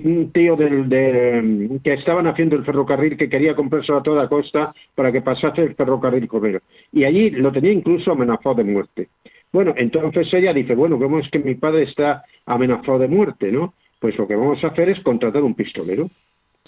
[0.04, 4.74] un tío del, de, que estaban haciendo el ferrocarril que quería comprárselo a toda costa
[4.94, 6.60] para que pasase el ferrocarril con él.
[6.92, 9.08] Y allí lo tenía incluso amenazado de muerte.
[9.52, 13.74] Bueno, entonces ella dice, bueno, ¿cómo es que mi padre está amenazado de muerte, no?
[13.98, 16.08] Pues lo que vamos a hacer es contratar un pistolero.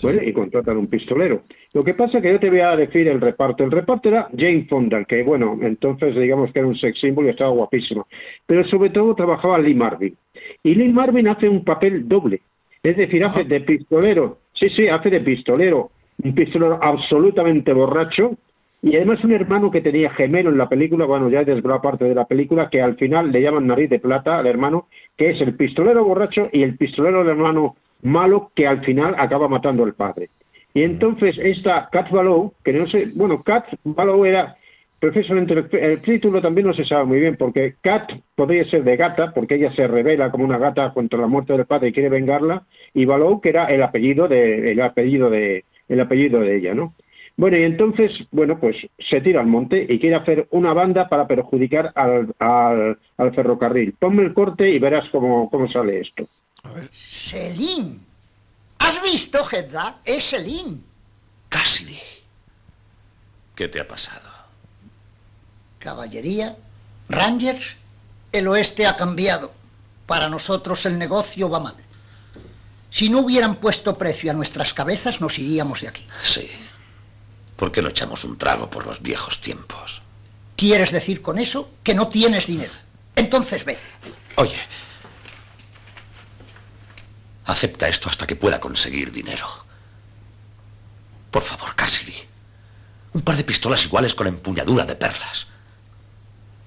[0.03, 0.27] ¿Vale?
[0.27, 1.43] Y contratar un pistolero.
[1.75, 3.65] Lo que pasa es que yo te voy a decir el reparto.
[3.65, 7.29] El reparto era Jane Fonda, que bueno, entonces digamos que era un sex symbol y
[7.29, 8.07] estaba guapísima.
[8.47, 10.17] Pero sobre todo trabajaba Lee Marvin.
[10.63, 12.41] Y Lee Marvin hace un papel doble.
[12.83, 15.91] Es decir, hace de pistolero, sí, sí, hace de pistolero,
[16.23, 18.37] un pistolero absolutamente borracho,
[18.83, 22.15] y además un hermano que tenía gemelo en la película, bueno, ya desvelado parte de
[22.15, 25.55] la película, que al final le llaman nariz de plata al hermano, que es el
[25.55, 30.31] pistolero borracho y el pistolero del hermano malo que al final acaba matando al padre.
[30.73, 34.57] Y entonces esta Cat Balou, que no sé, bueno, Cat Balou era
[35.01, 38.97] precisamente el, el título también no se sabe muy bien, porque Cat podría ser de
[38.97, 42.11] gata, porque ella se revela como una gata contra la muerte del padre y quiere
[42.11, 46.75] vengarla, y Balou, que era el apellido de, el apellido de, el apellido de ella,
[46.75, 46.95] ¿no?
[47.37, 51.27] Bueno, y entonces, bueno, pues se tira al monte y quiere hacer una banda para
[51.27, 53.95] perjudicar al, al, al ferrocarril.
[53.99, 56.29] Ponme el corte y verás cómo, cómo sale esto.
[56.91, 58.05] Selín.
[58.79, 60.01] ¿Has visto, Hedda?
[60.05, 60.85] Es Selín.
[61.49, 61.99] Cassidy.
[63.55, 64.40] ¿Qué te ha pasado?
[65.81, 66.57] Caballería,
[67.09, 67.75] Rangers,
[68.31, 69.53] el oeste ha cambiado.
[70.07, 71.75] Para nosotros el negocio va mal.
[72.91, 76.07] Si no hubieran puesto precio a nuestras cabezas, nos iríamos de aquí.
[76.23, 76.51] Sí.
[77.57, 80.03] ¿Por qué no echamos un trago por los viejos tiempos?
[80.57, 82.73] ¿Quieres decir con eso que no tienes dinero?
[83.17, 83.79] Entonces ve.
[84.37, 84.59] Oye,
[87.47, 89.47] acepta esto hasta que pueda conseguir dinero.
[91.31, 92.17] Por favor, Cassidy.
[93.13, 95.47] Un par de pistolas iguales con empuñadura de perlas.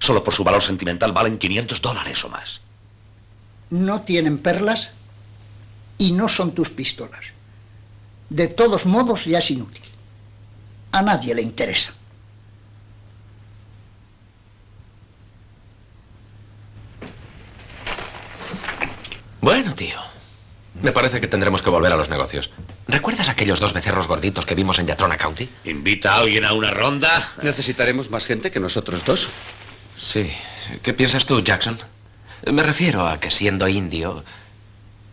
[0.03, 2.59] Solo por su valor sentimental valen 500 dólares o más.
[3.69, 4.89] No tienen perlas
[5.97, 7.21] y no son tus pistolas.
[8.29, 9.85] De todos modos, ya es inútil.
[10.91, 11.93] A nadie le interesa.
[19.39, 20.01] Bueno, tío.
[20.81, 22.51] Me parece que tendremos que volver a los negocios.
[22.89, 25.49] ¿Recuerdas aquellos dos becerros gorditos que vimos en Yatrona County?
[25.63, 27.31] ¿Invita a alguien a una ronda?
[27.41, 29.29] ¿Necesitaremos más gente que nosotros dos?
[30.03, 30.29] Sí.
[30.81, 31.79] ¿Qué piensas tú, Jackson?
[32.51, 34.23] Me refiero a que siendo indio,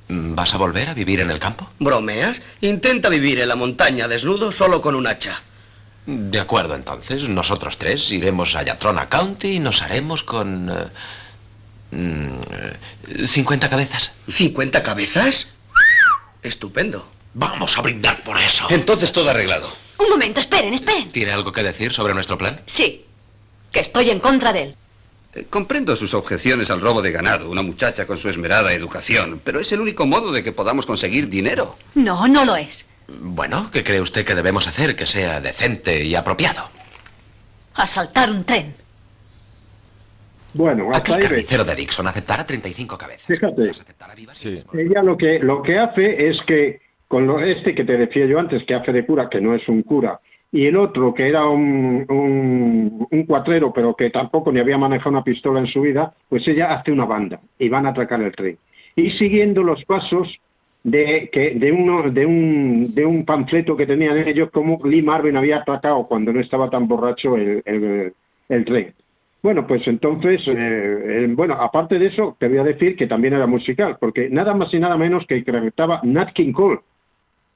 [0.09, 1.70] ¿vas a volver a vivir en el campo?
[1.78, 2.43] ¿Bromeas?
[2.61, 5.43] Intenta vivir en la montaña desnudo solo con un hacha.
[6.07, 7.28] De acuerdo, entonces.
[7.28, 10.68] Nosotros tres iremos a Yatrona County y nos haremos con...
[10.68, 10.86] eh,
[11.93, 12.41] mm,
[13.20, 14.12] eh, 50 cabezas.
[14.26, 15.47] ¿50 cabezas?
[16.43, 17.09] Estupendo.
[17.34, 18.66] Vamos a brindar por eso.
[18.70, 19.72] Entonces todo arreglado.
[19.99, 21.12] Un momento, esperen, esperen.
[21.12, 22.61] ¿Tiene algo que decir sobre nuestro plan?
[22.66, 23.05] Sí,
[23.73, 24.75] que estoy en contra de él.
[25.35, 29.61] Eh, Comprendo sus objeciones al robo de ganado, una muchacha con su esmerada educación, pero
[29.61, 31.77] es el único modo de que podamos conseguir dinero.
[31.95, 32.85] No, no lo es.
[33.09, 36.62] Bueno, ¿qué cree usted que debemos hacer que sea decente y apropiado?
[37.75, 38.75] Asaltar un tren.
[40.53, 41.29] Bueno, hasta Aquel ahí ve.
[41.29, 43.27] carnicero de Dixon aceptará 35 cabezas.
[43.27, 43.71] Fíjate,
[44.35, 44.62] Sí.
[44.75, 48.39] ella lo que, lo que hace es que con lo, este que te decía yo
[48.39, 50.21] antes, que hace de cura, que no es un cura,
[50.53, 55.11] y el otro que era un, un, un cuatrero, pero que tampoco ni había manejado
[55.11, 58.34] una pistola en su vida, pues ella hace una banda y van a atracar el
[58.34, 58.59] tren.
[58.96, 60.40] Y siguiendo los pasos
[60.82, 65.36] de, que, de, uno, de, un, de un panfleto que tenían ellos, como Lee Marvin
[65.36, 68.12] había atracado cuando no estaba tan borracho el, el,
[68.48, 68.94] el tren.
[69.42, 73.34] Bueno, pues entonces, eh, eh, bueno, aparte de eso, te voy a decir que también
[73.34, 76.80] era musical, porque nada más y nada menos que cantaba Nat King Cole,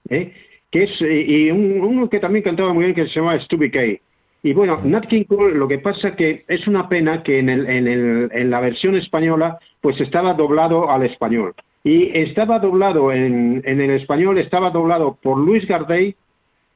[0.09, 0.33] ¿eh?
[0.75, 3.71] Que es, eh, y un- uno que también cantaba muy bien que se llama Stubby
[3.71, 4.01] Kay.
[4.43, 7.69] Y bueno, Nat King Cole, lo que pasa que es una pena que en, el,
[7.69, 11.55] en, el, en la versión española, pues estaba doblado al español.
[11.85, 16.17] Y estaba doblado en, en el español, estaba doblado por Luis Gardey,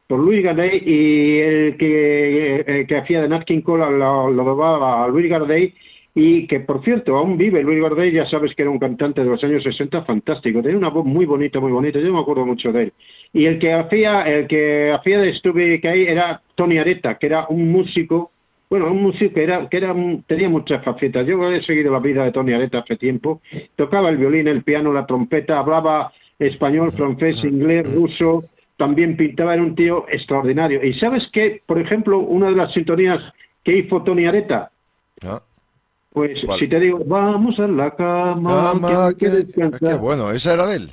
[0.07, 4.45] por Luis Gardey y el que, el que hacía de Nat King Cole lo, lo
[4.45, 5.75] doblaba a Luis Gardey
[6.21, 9.31] y que por cierto aún vive Luis Gardey, ya sabes que era un cantante de
[9.31, 12.73] los años 60 fantástico, tenía una voz muy bonita, muy bonita, yo me acuerdo mucho
[12.73, 12.93] de él.
[13.33, 17.47] Y el que hacía, el que hacía de Stubby Kay era Tony Areta, que era
[17.49, 18.33] un músico,
[18.69, 19.95] bueno, un músico que era, que era
[20.27, 21.25] tenía muchas facetas.
[21.25, 23.41] Yo he seguido la vida de Tony Areta hace tiempo,
[23.77, 28.43] tocaba el violín, el piano, la trompeta, hablaba español, francés, inglés, ruso,
[28.77, 30.85] también pintaba, era un tío extraordinario.
[30.85, 33.23] Y sabes que, por ejemplo, una de las sintonías
[33.63, 34.73] que hizo Tony Areta,
[35.25, 35.43] Ah,
[36.19, 36.59] pues ¿Cuál?
[36.59, 39.99] si te digo, vamos a la cama, Cama, que descansar".
[39.99, 40.89] bueno, esa era de él.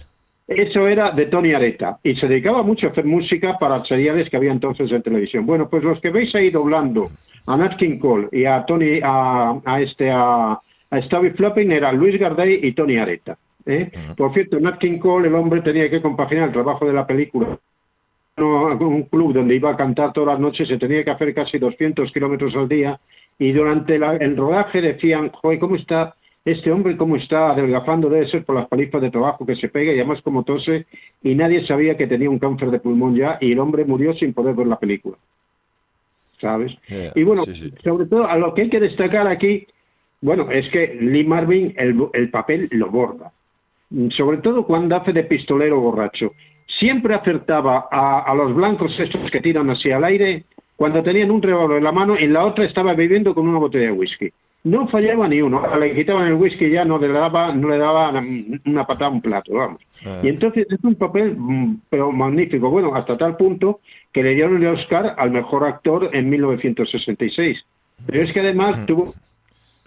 [0.48, 4.38] Eso era de Tony Areta y se dedicaba mucho a hacer música para seriales que
[4.38, 5.46] había entonces en televisión.
[5.46, 7.10] Bueno, pues los que veis ahí doblando
[7.48, 10.60] a Nat King Cole y a Tony, a, a este, a,
[10.92, 13.38] a Stubby Flopping era Luis Gardey y Tony Areta.
[13.66, 13.92] ¿eh?
[14.16, 17.58] Por cierto, Nat King Cole, el hombre tenía que compaginar el trabajo de la película
[18.38, 22.12] un club donde iba a cantar todas las noches, se tenía que hacer casi 200
[22.12, 23.00] kilómetros al día
[23.40, 26.16] y durante la- el rodaje decían, joder, ¿cómo está
[26.46, 26.96] este hombre?
[26.96, 28.10] ¿Cómo está adelgazando?
[28.10, 30.86] Debe ser por las palizas de trabajo que se pega y además como tose
[31.24, 34.34] y nadie sabía que tenía un cáncer de pulmón ya y el hombre murió sin
[34.34, 35.18] poder ver la película.
[36.40, 36.76] ¿Sabes?
[36.88, 37.74] Yeah, y bueno, sí, sí.
[37.84, 39.66] sobre todo a lo que hay que destacar aquí,
[40.22, 43.32] bueno, es que Lee Marvin el, el papel lo borda
[44.10, 46.32] sobre todo cuando hace de pistolero borracho.
[46.68, 50.46] Siempre acertaba a, a los blancos estos que tiran así al aire
[50.76, 53.60] cuando tenían un revólver en la mano y en la otra estaba bebiendo con una
[53.60, 54.30] botella de whisky.
[54.64, 55.62] No fallaba ni uno.
[55.78, 58.12] Le quitaban el whisky y ya no le daba, no le daba
[58.66, 59.80] una patada a un plato, vamos.
[60.04, 60.22] Ah.
[60.24, 62.70] Y entonces es un papel, mm, pero magnífico.
[62.72, 63.80] Bueno, hasta tal punto
[64.12, 67.64] que le dieron el Oscar al mejor actor en 1966.
[68.08, 69.14] Pero es que además tuvo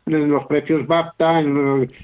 [0.06, 1.54] en los precios BAFTA, en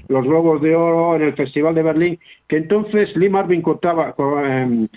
[0.09, 4.43] los- Globos de Oro, en el Festival de Berlín, que entonces Lee Marvin contaba, co-
[4.45, 4.87] em,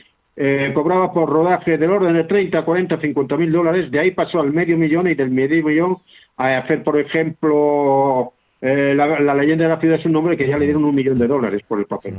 [0.40, 4.39] eh, cobraba por rodaje del orden de 30, 40, 50 mil dólares, de ahí pasó
[4.39, 5.97] al medio millón y del medio millón
[6.36, 10.47] a hacer, por ejemplo, eh, la, la leyenda de la ciudad es un nombre que
[10.47, 12.19] ya le dieron un millón de dólares por el papel.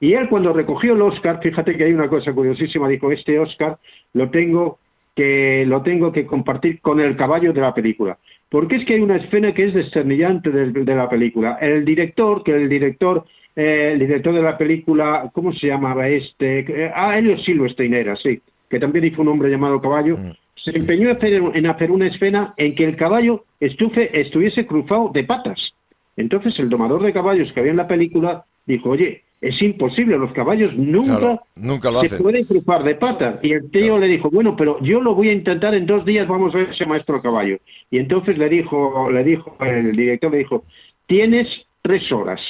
[0.00, 3.76] Y él cuando recogió el Oscar, fíjate que hay una cosa curiosísima, dijo, este Oscar
[4.14, 4.78] lo tengo
[5.14, 8.16] que lo tengo que compartir con el caballo de la película.
[8.48, 11.58] Porque es que hay una escena que es desternillante de, de la película.
[11.60, 13.26] El director, que el director
[13.58, 16.60] eh, el director de la película, ¿cómo se llamaba este?
[16.60, 18.40] Eh, Ah, Elio Silverstein era, sí,
[18.70, 20.16] que también hizo un hombre llamado Caballo.
[20.54, 25.72] Se empeñó en hacer, una escena en que el caballo estufe, estuviese cruzado de patas.
[26.16, 30.32] Entonces el domador de caballos que había en la película dijo, oye, es imposible, los
[30.32, 32.22] caballos nunca, Claro, nunca lo se hacen.
[32.22, 33.38] pueden cruzar de patas.
[33.42, 36.26] Y el tío le dijo, bueno, pero yo lo voy a intentar en dos días,
[36.26, 37.58] vamos a ver ese maestro caballo.
[37.90, 40.64] Y entonces le dijo, le dijo, el director le dijo,
[41.06, 41.46] tienes
[41.82, 42.40] tres horas.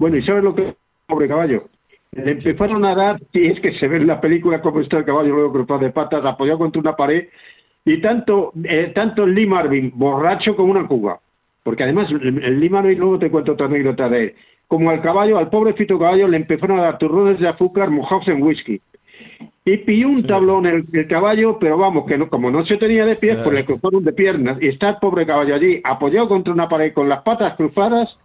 [0.00, 0.74] Bueno, ¿y sabes lo que
[1.06, 1.64] pobre caballo?
[2.12, 5.04] Le empezaron a dar, y es que se ve en la película cómo está el
[5.04, 7.28] caballo luego cruzado de patas, apoyado contra una pared,
[7.84, 11.20] y tanto, eh, tanto Lee Marvin, borracho como una cuba,
[11.62, 14.34] porque además el, Lee Marvin, luego te cuento otra anécdota de él,
[14.68, 18.42] como al caballo, al pobrecito caballo, le empezaron a dar turrones de azúcar mojados en
[18.42, 18.80] whisky.
[19.66, 23.04] Y pilló un tablón el, el caballo, pero vamos, que no, como no se tenía
[23.04, 24.56] de pies, pues le cruzaron de piernas.
[24.62, 28.16] Y está el pobre caballo allí, apoyado contra una pared con las patas cruzadas,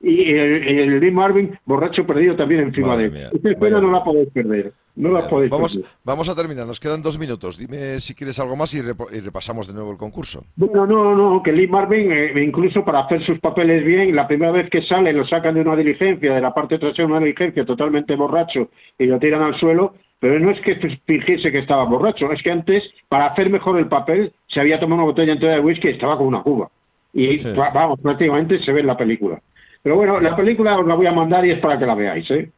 [0.00, 3.28] y el, el Lee Marvin, borracho perdido también encima Madre de él.
[3.34, 4.72] Esta escena no la podéis perder.
[4.96, 5.90] No la podéis Vamos, perder.
[6.04, 7.56] vamos a terminar, nos quedan dos minutos.
[7.56, 10.44] Dime si quieres algo más y, repo- y repasamos de nuevo el concurso.
[10.56, 14.52] Bueno, no, no, que Lee Marvin, eh, incluso para hacer sus papeles bien, la primera
[14.52, 17.64] vez que sale lo sacan de una diligencia, de la parte trasera de una diligencia,
[17.64, 18.68] totalmente borracho,
[18.98, 20.74] y lo tiran al suelo, pero no es que
[21.06, 25.02] fingiese que estaba borracho, es que antes, para hacer mejor el papel, se había tomado
[25.02, 26.68] una botella entera de whisky y estaba con una cuba.
[27.14, 27.48] Y Sí.
[27.56, 29.40] vamos, prácticamente se ve en la película.
[29.82, 32.30] Pero bueno, la película os la voy a mandar y es para que la veáis,
[32.30, 32.50] ¿eh?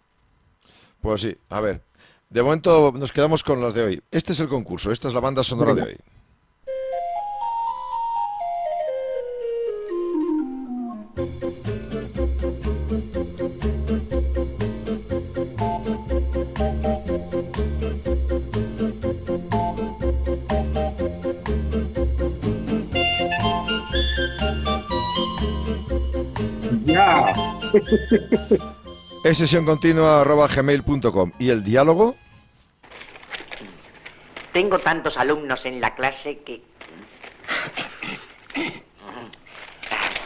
[1.00, 1.80] Pues sí, a ver.
[2.30, 4.02] De momento nos quedamos con los de hoy.
[4.10, 5.96] Este es el concurso, esta es la banda sonora de hoy.
[29.24, 31.32] Es sesión continua arroba gmail.com.
[31.38, 32.16] ¿Y el diálogo?
[34.52, 36.62] Tengo tantos alumnos en la clase que...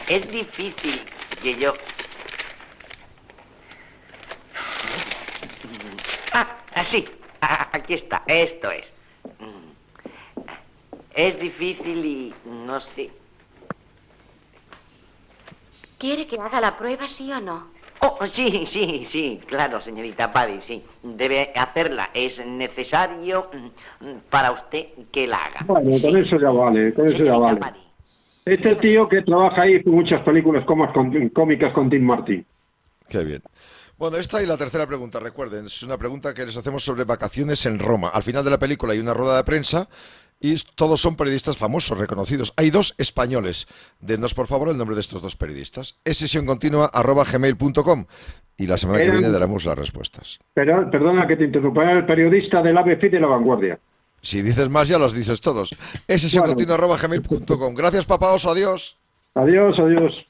[0.09, 1.01] Es difícil
[1.41, 1.73] que yo...
[6.33, 7.07] Ah, así.
[7.41, 8.23] Aquí está.
[8.27, 8.91] Esto es.
[11.13, 13.11] Es difícil y no sé.
[15.97, 17.67] ¿Quiere que haga la prueba, sí o no?
[18.01, 20.83] Oh, sí, sí, sí, claro, señorita Paddy, sí.
[21.01, 22.11] Debe hacerla.
[22.13, 23.49] Es necesario
[24.01, 25.65] mm, para usted que la haga.
[25.65, 27.59] Bueno, con eso ya vale, con eso ya vale.
[28.45, 32.45] Este tío que trabaja ahí hizo muchas películas cómicas con Tim Martin.
[33.09, 33.41] Qué bien.
[33.97, 37.65] Bueno, esta y la tercera pregunta, recuerden, es una pregunta que les hacemos sobre vacaciones
[37.65, 38.09] en Roma.
[38.09, 39.89] Al final de la película hay una rueda de prensa
[40.39, 42.53] y todos son periodistas famosos, reconocidos.
[42.57, 43.67] Hay dos españoles.
[43.99, 45.97] Denos, por favor, el nombre de estos dos periodistas.
[46.05, 48.05] Es sesión continua arroba gmail.com
[48.57, 50.39] y la semana que viene daremos las respuestas.
[50.53, 53.79] Pero, perdona que te interrumpa, era el periodista del ABC de La Vanguardia.
[54.21, 55.69] Si dices más, ya los dices todos.
[56.07, 56.55] Es sesión Bueno.
[56.55, 57.73] continua arroba gmail.com.
[57.75, 58.49] Gracias, papá oso.
[58.49, 58.97] Adiós.
[59.35, 60.25] Adiós, adiós.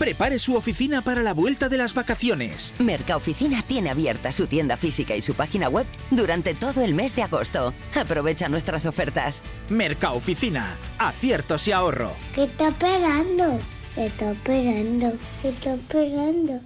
[0.00, 2.72] Prepare su oficina para la vuelta de las vacaciones.
[2.78, 7.22] Mercaoficina tiene abierta su tienda física y su página web durante todo el mes de
[7.22, 7.74] agosto.
[7.94, 9.42] Aprovecha nuestras ofertas.
[9.68, 12.14] Mercaoficina, aciertos y ahorro.
[12.34, 13.58] ¿Qué está esperando?
[13.94, 15.12] ¿Qué está esperando?
[15.42, 16.60] ¿Qué está esperando?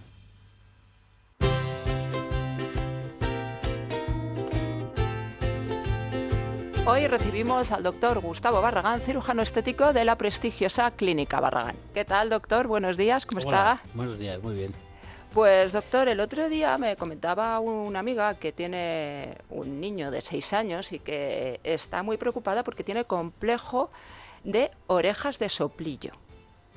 [6.87, 11.77] Hoy recibimos al doctor Gustavo Barragán, cirujano estético de la prestigiosa Clínica Barragán.
[11.95, 12.67] ¿Qué tal, doctor?
[12.67, 13.89] Buenos días, ¿cómo Hola, está?
[13.95, 14.75] Buenos días, muy bien.
[15.33, 20.53] Pues, doctor, el otro día me comentaba una amiga que tiene un niño de 6
[20.53, 23.91] años y que está muy preocupada porque tiene complejo
[24.45, 26.13] de orejas de soplillo.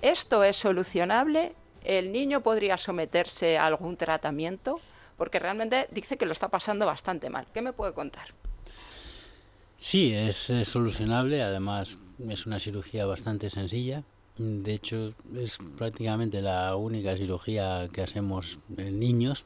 [0.02, 1.54] ¿Esto es solucionable?
[1.84, 4.80] ¿El niño podría someterse a algún tratamiento?
[5.18, 7.46] Porque realmente dice que lo está pasando bastante mal.
[7.54, 8.28] ¿Qué me puede contar?
[9.78, 11.98] Sí, es, solucionable, además
[12.28, 14.04] es una cirugía bastante sencilla.
[14.38, 19.46] De hecho, es prácticamente la única cirugía que hacemos en niños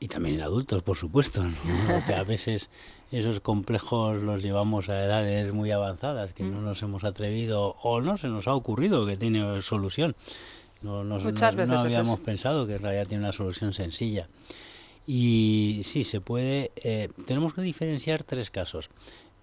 [0.00, 1.42] y también en adultos, por supuesto.
[1.42, 1.52] ¿no?
[2.06, 2.70] Que a veces
[3.10, 8.16] esos complejos los llevamos a edades muy avanzadas que no nos hemos atrevido o no
[8.16, 10.16] se nos ha ocurrido que tiene solución.
[10.82, 14.28] No, no, Muchas no- veces no habíamos pensado que en realidad tiene una solución sencilla.
[15.06, 16.70] Y sí, se puede.
[16.76, 18.90] eh, tenemos que diferenciar tres casos.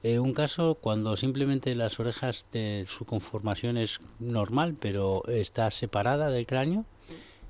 [0.02, 6.30] Eh, un caso cuando simplemente las orejas de su conformación es normal, pero está separada
[6.30, 6.86] del cráneo.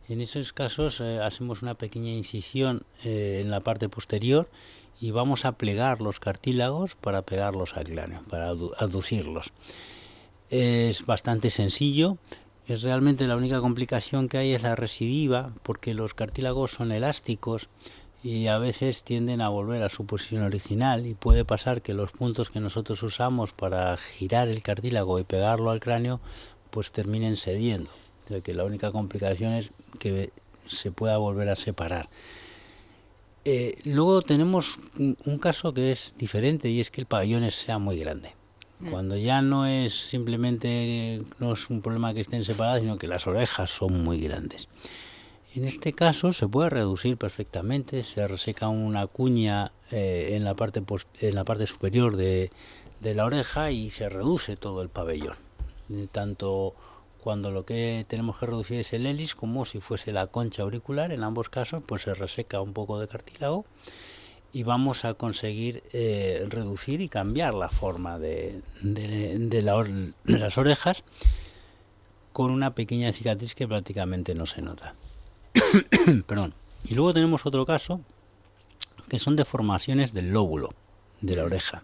[0.07, 4.49] En esos casos eh, hacemos una pequeña incisión en la parte posterior
[4.99, 9.53] y vamos a plegar los cartílagos para pegarlos al cráneo, para adu- aducirlos.
[10.49, 12.17] Es bastante sencillo.
[12.67, 17.69] Es realmente la única complicación que hay es la recidiva, porque los cartílagos son elásticos
[18.23, 22.11] y a veces tienden a volver a su posición original y puede pasar que los
[22.11, 26.19] puntos que nosotros usamos para girar el cartílago y pegarlo al cráneo
[26.69, 27.89] pues terminen cediendo.
[28.25, 30.31] O sea que la única complicación es que
[30.67, 32.09] se pueda volver a separar.
[33.45, 37.79] Eh, luego tenemos un, un caso que es diferente y es que el pabellón sea
[37.79, 38.33] muy grande.
[38.79, 38.91] Mm.
[38.91, 43.27] Cuando ya no es simplemente, no es un problema que estén separadas, sino que las
[43.27, 44.67] orejas son muy grandes.
[45.55, 51.65] En este caso se puede reducir perfectamente, se reseca una cuña eh, en, la parte
[51.65, 52.51] superior de,
[53.01, 55.37] la oreja y se reduce todo el pabellón.
[55.89, 56.75] Eh, tanto
[57.23, 61.11] cuando lo que tenemos que reducir es el hélice como si fuese la concha auricular,
[61.11, 63.65] en ambos casos pues se reseca un poco de cartílago
[64.53, 68.61] y vamos a conseguir eh, reducir y cambiar la forma de
[70.25, 71.03] las orejas
[72.33, 74.93] con una pequeña cicatriz que prácticamente no se nota.
[76.27, 76.53] Perdón.
[76.85, 78.01] Y luego tenemos otro caso
[79.09, 80.73] que son deformaciones del lóbulo
[81.21, 81.83] de la oreja.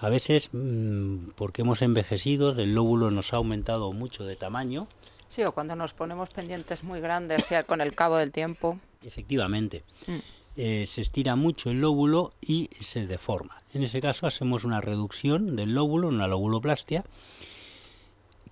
[0.00, 4.86] A veces, mm, porque hemos envejecido, el lóbulo nos ha aumentado mucho de tamaño.
[5.28, 8.78] Sí, o cuando nos ponemos pendientes muy grandes, ya con el cabo del tiempo.
[9.02, 9.84] Efectivamente.
[10.06, 10.16] Mm.
[10.56, 13.62] eh, se estira mucho el lóbulo y se deforma.
[13.74, 17.04] En ese caso hacemos una reducción del lóbulo, una lobuloplastia,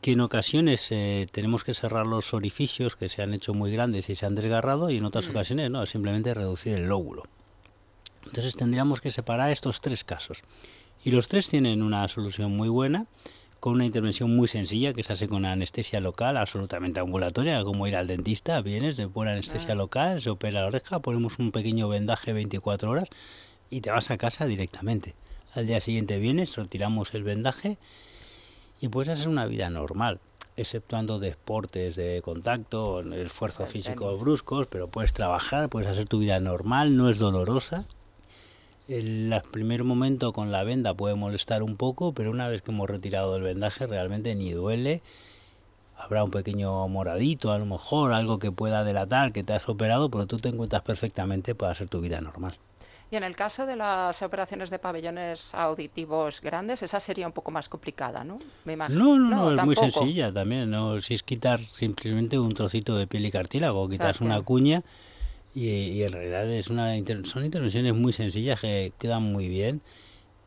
[0.06, 4.08] que en ocasiones eh, tenemos que cerrar los orificios que se han hecho muy grandes
[4.08, 5.30] y se han desgarrado y en otras Mm.
[5.32, 7.24] ocasiones no, simplemente reducir el lóbulo.
[8.24, 10.42] Entonces tendríamos que separar estos tres casos.
[11.04, 13.06] Y los tres tienen una solución muy buena,
[13.58, 17.96] con una intervención muy sencilla que se hace con anestesia local, absolutamente ambulatoria, como ir
[17.96, 22.32] al dentista, vienes de buena anestesia local, se opera la oreja, ponemos un pequeño vendaje
[22.32, 23.08] 24 horas
[23.70, 25.16] y te vas a casa directamente.
[25.52, 27.76] Al día siguiente vienes, retiramos el vendaje
[28.80, 30.20] y puedes hacer una vida normal,
[30.56, 36.40] exceptuando deportes de contacto, esfuerzos El físicos bruscos, pero puedes trabajar, puedes hacer tu vida
[36.40, 37.84] normal, no es dolorosa.
[38.88, 42.70] El la- primer momento con la venda puede molestar un poco, pero una vez que
[42.70, 45.02] hemos retirado el vendaje realmente ni duele.
[45.98, 50.10] Habrá un pequeño moradito, a lo mejor algo que pueda delatar que te has operado,
[50.10, 52.54] pero tú te encuentras perfectamente para hacer tu vida normal.
[53.10, 57.52] Y en el caso de las operaciones de pabellones auditivos grandes, esa sería un poco
[57.52, 58.38] más complicada, ¿no?
[58.64, 58.98] Me imagino.
[58.98, 60.70] No, no, no, es muy sencilla también.
[60.70, 61.00] ¿no?
[61.00, 64.82] Si es quitar simplemente un trocito de piel y cartílago, quitas una cuña
[65.54, 69.82] y, y en realidad es una inter- son intervenciones muy sencillas que quedan muy bien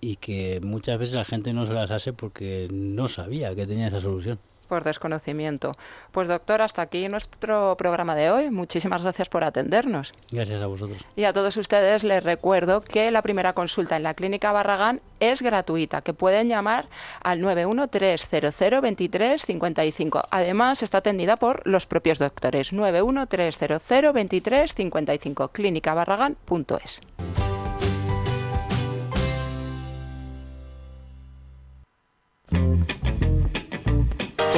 [0.01, 3.87] y que muchas veces la gente no se las hace porque no sabía que tenía
[3.87, 4.37] esa solución.
[4.69, 5.75] Por desconocimiento.
[6.13, 8.51] Pues doctor, hasta aquí nuestro programa de hoy.
[8.51, 10.13] Muchísimas gracias por atendernos.
[10.31, 11.03] Gracias a vosotros.
[11.15, 15.41] Y a todos ustedes les recuerdo que la primera consulta en la Clínica Barragán es
[15.41, 16.87] gratuita, que pueden llamar
[17.21, 20.27] al 913002355.
[20.29, 22.71] Además, está atendida por los propios doctores.
[22.71, 27.01] 913002355, clínicabarragán.es.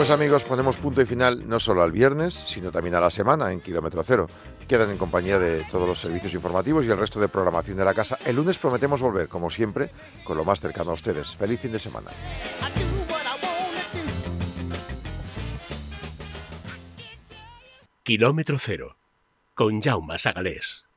[0.02, 3.52] Pues amigos, ponemos punto y final no solo al viernes, sino también a la semana
[3.52, 4.28] en Kilómetro Cero.
[4.68, 7.94] Quedan en compañía de todos los servicios informativos y el resto de programación de la
[7.94, 8.18] casa.
[8.26, 9.92] El lunes prometemos volver, como siempre,
[10.24, 11.36] con lo más cercano a ustedes.
[11.36, 12.10] Feliz fin de semana.
[18.02, 18.98] Kilómetro cero,
[19.54, 20.91] con Jaume Sagalés.